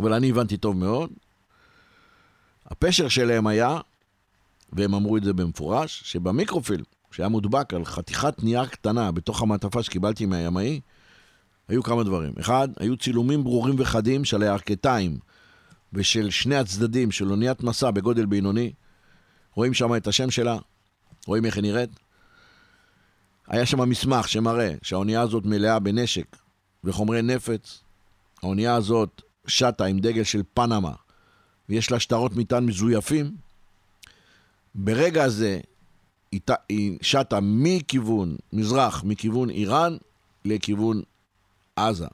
אבל 0.00 0.12
אני 0.12 0.30
הבנתי 0.30 0.56
טוב 0.56 0.76
מאוד. 0.76 1.10
הפשר 2.66 3.08
שלהם 3.08 3.46
היה, 3.46 3.78
והם 4.72 4.94
אמרו 4.94 5.16
את 5.16 5.24
זה 5.24 5.32
במפורש, 5.32 6.02
שבמיקרופילם, 6.04 6.84
שהיה 7.10 7.28
מודבק 7.28 7.74
על 7.74 7.84
חתיכת 7.84 8.42
נייר 8.42 8.66
קטנה 8.66 9.12
בתוך 9.12 9.42
המעטפה 9.42 9.82
שקיבלתי 9.82 10.26
מהימאי, 10.26 10.80
היו 11.68 11.82
כמה 11.82 12.02
דברים. 12.02 12.32
אחד, 12.40 12.68
היו 12.78 12.96
צילומים 12.96 13.44
ברורים 13.44 13.74
וחדים 13.78 14.24
של 14.24 14.42
הירכתיים 14.42 15.18
ושל 15.92 16.30
שני 16.30 16.56
הצדדים 16.56 17.10
של 17.10 17.30
אוניית 17.30 17.62
מסע 17.62 17.90
בגודל 17.90 18.26
בינוני. 18.26 18.72
רואים 19.54 19.74
שם 19.74 19.96
את 19.96 20.06
השם 20.06 20.30
שלה, 20.30 20.58
רואים 21.26 21.44
איך 21.44 21.56
היא 21.56 21.62
נראית. 21.62 21.90
היה 23.48 23.66
שם 23.66 23.88
מסמך 23.88 24.28
שמראה 24.28 24.74
שהאונייה 24.82 25.20
הזאת 25.20 25.44
מלאה 25.46 25.78
בנשק 25.78 26.36
וחומרי 26.84 27.22
נפץ. 27.22 27.82
האונייה 28.42 28.74
הזאת 28.74 29.22
שטה 29.46 29.84
עם 29.84 29.98
דגל 29.98 30.24
של 30.24 30.42
פנמה 30.54 30.92
ויש 31.68 31.90
לה 31.90 32.00
שטרות 32.00 32.36
מטען 32.36 32.64
מזויפים. 32.64 33.30
ברגע 34.74 35.24
הזה 35.24 35.60
היא 36.68 36.98
שטה 37.02 37.38
מכיוון 37.42 38.36
מזרח, 38.52 39.04
מכיוון 39.04 39.50
איראן, 39.50 39.96
לכיוון 40.44 41.02
עזה. 41.76 42.06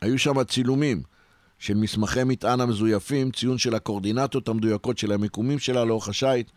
היו 0.00 0.18
שם 0.18 0.44
צילומים 0.44 1.02
של 1.58 1.74
מסמכי 1.74 2.24
מטען 2.24 2.60
המזויפים, 2.60 3.30
ציון 3.30 3.58
של 3.58 3.74
הקורדינטות 3.74 4.48
המדויקות 4.48 4.98
של 4.98 5.12
המיקומים 5.12 5.58
שלה 5.58 5.84
לאורך 5.84 6.08
השיט, 6.08 6.50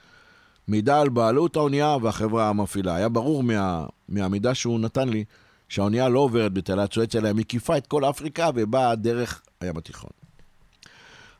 מידע 0.67 0.99
על 0.99 1.09
בעלות 1.09 1.55
האונייה 1.55 1.97
והחברה 2.01 2.49
המפעילה. 2.49 2.95
היה 2.95 3.09
ברור 3.09 3.43
מה, 3.43 3.85
מהמידע 4.09 4.55
שהוא 4.55 4.79
נתן 4.79 5.09
לי 5.09 5.23
שהאונייה 5.69 6.09
לא 6.09 6.19
עוברת 6.19 6.53
בתעלת 6.53 6.93
סואץ, 6.93 7.15
אלא 7.15 7.27
היא 7.27 7.35
מקיפה 7.35 7.77
את 7.77 7.87
כל 7.87 8.09
אפריקה 8.09 8.49
ובאה 8.55 8.95
דרך 8.95 9.41
הים 9.61 9.77
התיכון. 9.77 10.09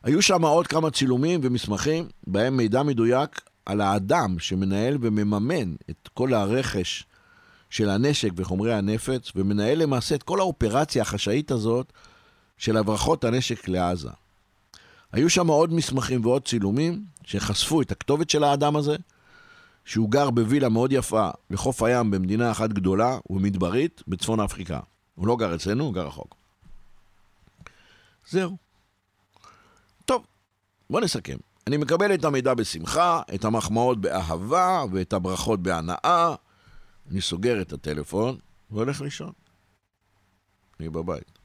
היו 0.02 0.22
שם 0.22 0.44
עוד 0.44 0.66
כמה 0.66 0.90
צילומים 0.90 1.40
ומסמכים, 1.42 2.08
בהם 2.26 2.56
מידע 2.56 2.82
מדויק 2.82 3.40
על 3.66 3.80
האדם 3.80 4.38
שמנהל 4.38 4.98
ומממן 5.00 5.74
את 5.90 6.08
כל 6.14 6.34
הרכש 6.34 7.04
של 7.70 7.90
הנשק 7.90 8.30
וחומרי 8.36 8.74
הנפץ, 8.74 9.32
ומנהל 9.36 9.78
למעשה 9.78 10.14
את 10.14 10.22
כל 10.22 10.40
האופרציה 10.40 11.02
החשאית 11.02 11.50
הזאת 11.50 11.92
של 12.58 12.76
הברחות 12.76 13.24
הנשק 13.24 13.68
לעזה. 13.68 14.10
היו 15.12 15.30
שם 15.30 15.46
עוד 15.46 15.72
מסמכים 15.72 16.26
ועוד 16.26 16.44
צילומים 16.44 17.04
שחשפו 17.24 17.82
את 17.82 17.92
הכתובת 17.92 18.30
של 18.30 18.44
האדם 18.44 18.76
הזה, 18.76 18.96
שהוא 19.86 20.10
גר 20.10 20.30
בווילה 20.30 20.68
מאוד 20.68 20.92
יפה 20.92 21.30
לחוף 21.50 21.82
הים 21.82 22.10
במדינה 22.10 22.50
אחת 22.50 22.70
גדולה 22.70 23.18
ומדברית 23.30 24.02
בצפון 24.08 24.40
אפריקה. 24.40 24.80
הוא 25.14 25.26
לא 25.26 25.36
גר 25.36 25.54
אצלנו, 25.54 25.84
הוא 25.84 25.94
גר 25.94 26.06
רחוק. 26.06 26.34
זהו. 28.28 28.56
טוב, 30.04 30.26
בוא 30.90 31.00
נסכם. 31.00 31.36
אני 31.66 31.76
מקבל 31.76 32.14
את 32.14 32.24
המידע 32.24 32.54
בשמחה, 32.54 33.22
את 33.34 33.44
המחמאות 33.44 34.00
באהבה 34.00 34.84
ואת 34.92 35.12
הברכות 35.12 35.62
בהנאה. 35.62 36.34
אני 37.10 37.20
סוגר 37.20 37.62
את 37.62 37.72
הטלפון 37.72 38.38
והולך 38.70 39.00
לישון. 39.00 39.32
אני 40.80 40.88
בבית. 40.88 41.38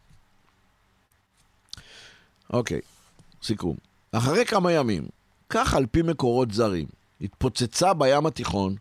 אוקיי, 2.53 2.81
סיכום. 3.43 3.75
אחרי 4.11 4.45
כמה 4.45 4.71
ימים, 4.71 5.07
כך 5.49 5.73
על 5.73 5.85
פי 5.85 6.01
מקורות 6.01 6.51
זרים, 6.51 6.87
התפוצצה 7.21 7.93
בים 7.93 8.25
התיכון 8.25 8.75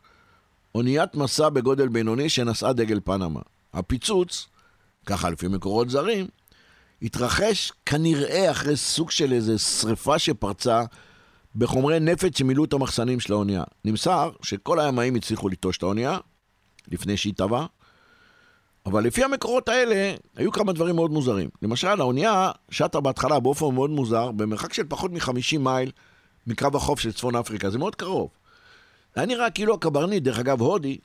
אוניית 0.74 1.14
מסע 1.14 1.48
בגודל 1.48 1.88
בינוני 1.88 2.28
שנשאה 2.28 2.72
דגל 2.72 3.00
פנמה. 3.04 3.40
הפיצוץ, 3.74 4.46
ככה 5.06 5.30
לפי 5.30 5.48
מקורות 5.48 5.90
זרים, 5.90 6.26
התרחש 7.02 7.72
כנראה 7.86 8.50
אחרי 8.50 8.76
סוג 8.76 9.10
של 9.10 9.32
איזה 9.32 9.58
שריפה 9.58 10.18
שפרצה 10.18 10.82
בחומרי 11.56 12.00
נפץ 12.00 12.38
שמילאו 12.38 12.64
את 12.64 12.72
המחסנים 12.72 13.20
של 13.20 13.32
האונייה. 13.32 13.64
נמסר 13.84 14.30
שכל 14.42 14.80
הימאים 14.80 15.14
הצליחו 15.14 15.48
ליטוש 15.48 15.76
את 15.76 15.82
האונייה 15.82 16.18
לפני 16.88 17.16
שהיא 17.16 17.34
טבעה, 17.36 17.66
אבל 18.86 19.04
לפי 19.04 19.24
המקורות 19.24 19.68
האלה, 19.68 20.14
היו 20.36 20.52
כמה 20.52 20.72
דברים 20.72 20.96
מאוד 20.96 21.10
מוזרים. 21.10 21.48
למשל, 21.62 22.00
האונייה 22.00 22.50
שטה 22.70 23.00
בהתחלה 23.00 23.40
באופן 23.40 23.74
מאוד 23.74 23.90
מוזר, 23.90 24.32
במרחק 24.32 24.72
של 24.72 24.82
פחות 24.88 25.12
מ-50 25.12 25.58
מייל 25.58 25.90
מקו 26.50 26.68
החוף 26.74 27.00
של 27.00 27.12
צפון 27.12 27.36
אפריקה, 27.36 27.70
זה 27.70 27.78
מאוד 27.78 27.94
קרוב. 27.94 28.30
היה 29.14 29.26
נראה 29.26 29.50
כאילו 29.50 29.74
הקברניט, 29.74 30.22
דרך 30.22 30.38
אגב 30.38 30.60
הודי, 30.60 30.98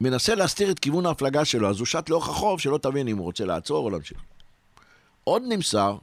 מנסה 0.00 0.34
להסתיר 0.34 0.70
את 0.70 0.78
כיוון 0.78 1.06
ההפלגה 1.06 1.44
שלו, 1.44 1.70
אז 1.70 1.78
הוא 1.78 1.86
שט 1.86 2.08
לאורך 2.08 2.28
החוף 2.28 2.60
שלא 2.60 2.78
תבין 2.78 3.08
אם 3.08 3.16
הוא 3.16 3.24
רוצה 3.24 3.44
לעצור 3.44 3.84
או 3.84 3.90
להמשיך. 3.90 4.18
עוד 5.24 5.42
נמסר 5.48 5.98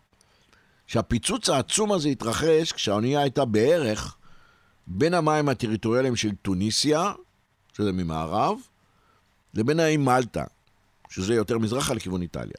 שהפיצוץ 0.88 1.50
העצום 1.50 1.92
הזה 1.92 2.10
התרחש 2.10 2.72
כשהאונייה 2.72 3.22
הייתה 3.22 3.46
בערך 3.46 4.16
בין 4.88 5.14
המים 5.14 5.50
הטריטוריאליים 5.50 6.16
של 6.16 6.36
טוניסיה, 6.42 7.12
שזה 7.78 7.92
ממערב, 7.92 8.58
לבין 9.54 9.80
האי 9.80 9.98
מלטה, 9.98 10.44
שזה 11.10 11.34
יותר 11.34 11.58
מזרחה 11.58 11.94
לכיוון 11.94 12.22
איטליה. 12.22 12.58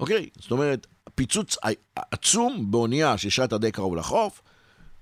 אוקיי, 0.00 0.28
זאת 0.40 0.50
אומרת, 0.50 0.86
פיצוץ 1.14 1.56
עצום 1.94 2.70
באונייה 2.70 3.18
ששטה 3.18 3.58
די 3.58 3.72
קרוב 3.72 3.96
לחוף, 3.96 4.42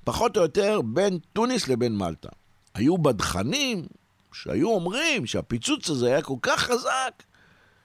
פחות 0.05 0.37
או 0.37 0.43
יותר 0.43 0.81
בין 0.85 1.19
טוניס 1.33 1.69
לבין 1.69 1.97
מלטה. 1.97 2.29
היו 2.75 2.99
בדחנים 2.99 3.87
שהיו 4.33 4.69
אומרים 4.69 5.27
שהפיצוץ 5.27 5.91
הזה 5.91 6.07
היה 6.07 6.23
כל 6.23 6.37
כך 6.43 6.61
חזק, 6.61 7.23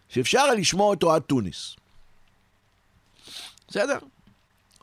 שאפשר 0.10 0.40
היה 0.40 0.54
לשמוע 0.54 0.90
אותו 0.90 1.14
עד 1.14 1.22
טוניס. 1.22 1.76
בסדר? 3.68 3.98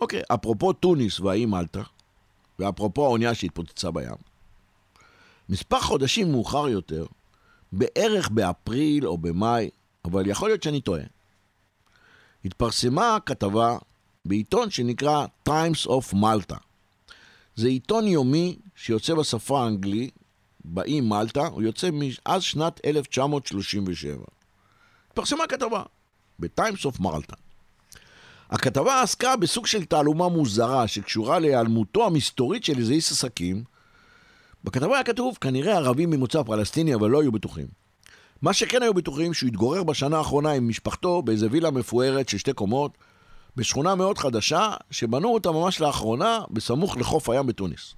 אוקיי, 0.00 0.22
אפרופו 0.34 0.72
טוניס 0.72 1.20
והאי 1.20 1.46
מלטה, 1.46 1.82
ואפרופו 2.58 3.04
האונייה 3.04 3.34
שהתפוצצה 3.34 3.90
בים, 3.90 4.14
מספר 5.48 5.80
חודשים 5.80 6.32
מאוחר 6.32 6.68
יותר, 6.68 7.06
בערך 7.72 8.28
באפריל 8.28 9.06
או 9.06 9.18
במאי, 9.18 9.70
אבל 10.04 10.26
יכול 10.26 10.48
להיות 10.48 10.62
שאני 10.62 10.80
טועה, 10.80 11.02
התפרסמה 12.44 13.18
כתבה 13.26 13.78
בעיתון 14.24 14.70
שנקרא 14.70 15.26
Times 15.48 15.86
of 15.86 16.14
Malta. 16.14 16.56
זה 17.56 17.68
עיתון 17.68 18.06
יומי 18.06 18.56
שיוצא 18.74 19.14
בשפה 19.14 19.64
האנגלית, 19.64 20.14
באי 20.64 21.00
מלטה, 21.00 21.46
הוא 21.46 21.62
יוצא 21.62 21.90
מאז 21.92 22.42
שנת 22.42 22.80
1937. 22.84 24.24
התפרסמה 25.08 25.46
כתבה 25.46 25.82
ב-Times 26.38 26.92
of 26.92 27.00
Malta. 27.00 27.34
הכתבה 28.50 29.02
עסקה 29.02 29.36
בסוג 29.36 29.66
של 29.66 29.84
תעלומה 29.84 30.28
מוזרה 30.28 30.88
שקשורה 30.88 31.38
להיעלמותו 31.38 32.06
המסתורית 32.06 32.64
של 32.64 32.78
איזה 32.78 32.92
איס 32.92 33.12
עסקים. 33.12 33.64
בכתבה 34.64 34.94
היה 34.94 35.04
כתוב, 35.04 35.38
כנראה 35.40 35.76
ערבים 35.76 36.10
ממוצא 36.10 36.42
פלסטיני, 36.42 36.94
אבל 36.94 37.10
לא 37.10 37.20
היו 37.20 37.32
בטוחים. 37.32 37.66
מה 38.42 38.52
שכן 38.52 38.82
היו 38.82 38.94
בטוחים, 38.94 39.34
שהוא 39.34 39.48
התגורר 39.48 39.82
בשנה 39.82 40.18
האחרונה 40.18 40.52
עם 40.52 40.68
משפחתו 40.68 41.22
באיזה 41.22 41.46
וילה 41.50 41.70
מפוארת 41.70 42.28
של 42.28 42.38
שתי 42.38 42.52
קומות, 42.52 42.98
בשכונה 43.56 43.94
מאוד 43.94 44.18
חדשה, 44.18 44.74
שבנו 44.90 45.34
אותה 45.34 45.50
ממש 45.50 45.80
לאחרונה, 45.80 46.40
בסמוך 46.50 46.96
לחוף 46.96 47.28
הים 47.28 47.46
בתוניס. 47.46 47.94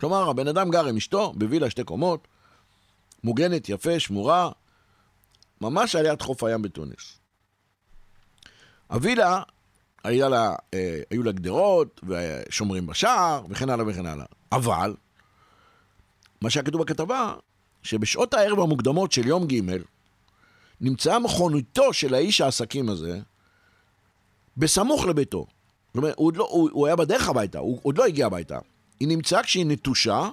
כלומר, 0.00 0.30
הבן 0.30 0.48
אדם 0.48 0.70
גר 0.70 0.86
עם 0.86 0.96
אשתו 0.96 1.32
בווילה 1.36 1.70
שתי 1.70 1.84
קומות, 1.84 2.28
מוגנת, 3.24 3.68
יפה, 3.68 4.00
שמורה, 4.00 4.50
ממש 5.60 5.96
על 5.96 6.06
יד 6.06 6.22
חוף 6.22 6.44
הים 6.44 6.62
בתוניס. 6.62 7.18
הווילה 8.86 9.42
היה 10.04 10.28
לה, 10.28 10.54
אה, 10.74 11.00
היו 11.10 11.22
לה 11.22 11.32
גדרות, 11.32 12.00
ושומרים 12.08 12.86
בשער, 12.86 13.44
וכן 13.48 13.70
הלאה 13.70 13.84
וכן 13.88 14.06
הלאה. 14.06 14.26
אבל, 14.52 14.94
מה 16.40 16.50
שהיה 16.50 16.64
כתוב 16.64 16.82
בכתבה, 16.82 17.34
שבשעות 17.86 18.34
הערב 18.34 18.60
המוקדמות 18.60 19.12
של 19.12 19.26
יום 19.26 19.46
ג' 19.46 19.60
נמצאה 20.80 21.18
מכוניתו 21.18 21.92
של 21.92 22.14
האיש 22.14 22.40
העסקים 22.40 22.88
הזה 22.88 23.20
בסמוך 24.56 25.06
לביתו. 25.06 25.46
זאת 25.88 25.96
אומרת, 25.96 26.14
הוא, 26.16 26.32
לא, 26.34 26.48
הוא, 26.50 26.70
הוא 26.72 26.86
היה 26.86 26.96
בדרך 26.96 27.28
הביתה, 27.28 27.58
הוא 27.58 27.80
עוד 27.82 27.98
לא 27.98 28.04
הגיע 28.04 28.26
הביתה. 28.26 28.58
היא 29.00 29.08
נמצאה 29.08 29.42
כשהיא 29.42 29.66
נטושה, 29.66 30.28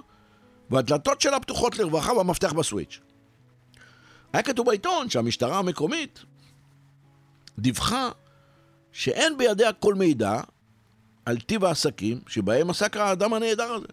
והדלתות 0.70 1.20
שלה 1.20 1.40
פתוחות 1.40 1.78
לרווחה 1.78 2.12
והמפתח 2.12 2.52
בסוויץ'. 2.52 3.00
היה 4.32 4.42
כתוב 4.42 4.66
בעיתון 4.66 5.10
שהמשטרה 5.10 5.58
המקומית 5.58 6.24
דיווחה 7.58 8.08
שאין 8.92 9.38
בידיה 9.38 9.72
כל 9.72 9.94
מידע 9.94 10.40
על 11.24 11.40
טיב 11.40 11.64
העסקים 11.64 12.20
שבהם 12.26 12.70
עסק 12.70 12.96
האדם 12.96 13.34
הנהדר 13.34 13.72
הזה. 13.72 13.86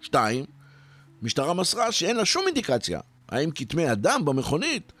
שתיים, 0.00 0.44
משטרה 1.22 1.54
מסרה 1.54 1.92
שאין 1.92 2.16
לה 2.16 2.24
שום 2.24 2.44
אינדיקציה 2.46 3.00
האם 3.28 3.50
כתמי 3.50 3.92
אדם 3.92 4.24
במכונית 4.24 4.92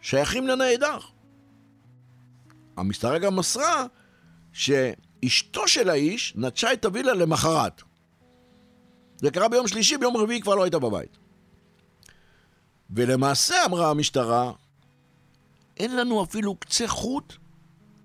שייכים 0.00 0.46
לנעדר. 0.46 0.98
המשטרה 2.76 3.18
גם 3.18 3.36
מסרה 3.36 3.86
שאשתו 4.52 5.68
של 5.68 5.90
האיש 5.90 6.34
נטשה 6.36 6.72
את 6.72 6.84
הווילה 6.84 7.14
למחרת. 7.14 7.82
זה 9.16 9.30
קרה 9.30 9.48
ביום 9.48 9.68
שלישי, 9.68 9.96
ביום 9.96 10.16
רביעי 10.16 10.40
כבר 10.40 10.54
לא 10.54 10.62
הייתה 10.62 10.78
בבית. 10.78 11.18
ולמעשה, 12.90 13.54
אמרה 13.66 13.90
המשטרה, 13.90 14.52
אין 15.76 15.96
לנו 15.96 16.24
אפילו 16.24 16.54
קצה 16.54 16.88
חוט 16.88 17.34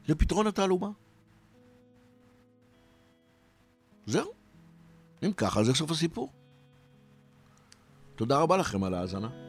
לפתרון 0.08 0.48
התעלומה. 0.48 0.90
זהו. 4.06 4.32
אם 5.24 5.34
ככה, 5.34 5.64
זה 5.64 5.74
סוף 5.74 5.92
הסיפור. 5.92 6.35
תודה 8.16 8.40
רבה 8.40 8.58
לכם 8.58 8.84
על 8.84 8.94
ההאזנה. 8.94 9.45